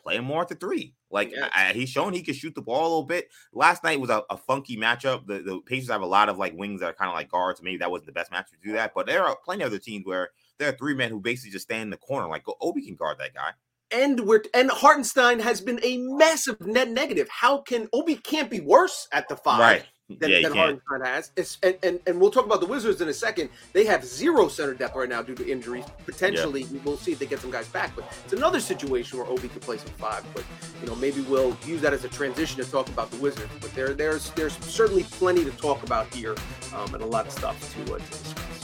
play 0.00 0.16
him 0.16 0.24
more 0.24 0.42
at 0.42 0.48
the 0.48 0.54
three. 0.54 0.94
Like 1.10 1.32
Yeah. 1.32 1.48
I, 1.52 1.72
he's 1.72 1.88
shown 1.88 2.12
he 2.12 2.22
can 2.22 2.34
shoot 2.34 2.54
the 2.54 2.62
ball 2.62 2.82
a 2.82 2.88
little 2.88 3.02
bit. 3.04 3.28
Last 3.52 3.82
night 3.82 4.00
was 4.00 4.10
a, 4.10 4.22
a 4.30 4.36
funky 4.36 4.76
matchup. 4.76 5.26
The 5.26 5.40
the 5.40 5.60
Pacers 5.60 5.90
have 5.90 6.02
a 6.02 6.06
lot 6.06 6.28
of 6.28 6.38
like 6.38 6.54
wings 6.56 6.80
that 6.80 6.90
are 6.90 6.94
kind 6.94 7.08
of 7.08 7.14
like 7.14 7.30
guards. 7.30 7.62
Maybe 7.62 7.78
that 7.78 7.90
wasn't 7.90 8.06
the 8.06 8.12
best 8.12 8.30
match 8.30 8.50
to 8.50 8.56
do 8.62 8.72
that, 8.74 8.92
but 8.94 9.06
there 9.06 9.24
are 9.24 9.36
plenty 9.44 9.62
of 9.62 9.68
other 9.68 9.78
teams 9.78 10.04
where 10.06 10.30
there 10.58 10.68
are 10.68 10.76
three 10.76 10.94
men 10.94 11.10
who 11.10 11.20
basically 11.20 11.50
just 11.52 11.64
stand 11.64 11.82
in 11.82 11.90
the 11.90 11.96
corner. 11.96 12.28
Like 12.28 12.44
Obi 12.60 12.84
can 12.84 12.94
guard 12.96 13.18
that 13.18 13.34
guy. 13.34 13.50
And 13.90 14.20
we're 14.20 14.42
and 14.54 14.70
Hartenstein 14.70 15.38
has 15.40 15.60
been 15.60 15.78
a 15.82 15.98
massive 15.98 16.60
net 16.60 16.90
negative. 16.90 17.28
How 17.28 17.58
can 17.58 17.88
Obi 17.92 18.16
can't 18.16 18.50
be 18.50 18.60
worse 18.60 19.08
at 19.12 19.28
the 19.28 19.36
five? 19.36 19.60
Right. 19.60 19.84
than, 20.08 20.30
yeah, 20.30 20.42
than. 20.42 20.52
Hartenstein 20.56 21.00
has. 21.02 21.30
It's, 21.36 21.58
and, 21.62 21.76
and 21.82 22.00
and 22.06 22.20
we'll 22.20 22.30
talk 22.30 22.44
about 22.44 22.60
the 22.60 22.66
Wizards 22.66 23.00
in 23.00 23.08
a 23.08 23.12
second. 23.12 23.50
They 23.72 23.84
have 23.84 24.04
zero 24.04 24.48
center 24.48 24.74
depth 24.74 24.96
right 24.96 25.08
now 25.08 25.22
due 25.22 25.34
to 25.36 25.50
injuries. 25.50 25.84
Potentially, 26.04 26.66
we'll 26.84 26.96
see 26.96 27.12
if 27.12 27.18
they 27.18 27.26
get 27.26 27.40
some 27.40 27.50
guys 27.50 27.68
back. 27.68 27.94
But 27.94 28.04
it's 28.24 28.32
another 28.32 28.60
situation 28.60 29.18
where 29.18 29.28
Obi 29.28 29.48
could 29.48 29.62
play 29.62 29.78
some 29.78 29.92
five. 29.92 30.24
But 30.34 30.44
you 30.80 30.88
know, 30.88 30.96
maybe 30.96 31.20
we'll 31.22 31.56
use 31.64 31.80
that 31.82 31.92
as 31.92 32.04
a 32.04 32.08
transition 32.08 32.62
to 32.62 32.70
talk 32.70 32.88
about 32.88 33.10
the 33.10 33.18
Wizards. 33.18 33.52
But 33.60 33.72
there, 33.74 33.94
there's 33.94 34.30
there's 34.30 34.56
certainly 34.64 35.04
plenty 35.04 35.44
to 35.44 35.50
talk 35.52 35.82
about 35.82 36.12
here, 36.12 36.34
um, 36.74 36.94
and 36.94 37.02
a 37.02 37.06
lot 37.06 37.26
of 37.26 37.32
stuff 37.32 37.58
to, 37.74 37.94
uh, 37.94 37.98
to 37.98 38.04
discuss. 38.04 38.63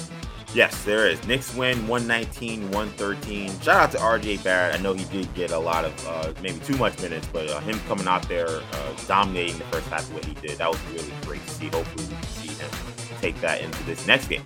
Yes, 0.52 0.82
there 0.82 1.06
is. 1.06 1.24
Knicks 1.28 1.54
win 1.54 1.86
119, 1.86 2.72
113. 2.72 3.60
Shout 3.60 3.68
out 3.68 3.92
to 3.92 3.98
RJ 3.98 4.42
Barrett. 4.42 4.74
I 4.74 4.82
know 4.82 4.94
he 4.94 5.04
did 5.04 5.32
get 5.34 5.52
a 5.52 5.58
lot 5.58 5.84
of 5.84 6.06
uh, 6.08 6.32
maybe 6.42 6.58
too 6.60 6.76
much 6.76 7.00
minutes, 7.00 7.28
but 7.32 7.48
uh, 7.48 7.60
him 7.60 7.78
coming 7.86 8.08
out 8.08 8.28
there 8.28 8.48
uh, 8.48 8.92
dominating 9.06 9.58
the 9.58 9.64
first 9.66 9.86
half 9.88 10.02
of 10.02 10.14
what 10.14 10.24
he 10.24 10.34
did, 10.34 10.58
that 10.58 10.68
was 10.68 10.80
really 10.92 11.12
great 11.22 11.46
to 11.46 11.50
see. 11.52 11.68
Hopefully, 11.68 12.04
we 12.06 12.14
can 12.14 12.22
see 12.24 12.48
him 12.48 12.70
take 13.20 13.40
that 13.40 13.60
into 13.60 13.80
this 13.84 14.06
next 14.08 14.26
game. 14.26 14.42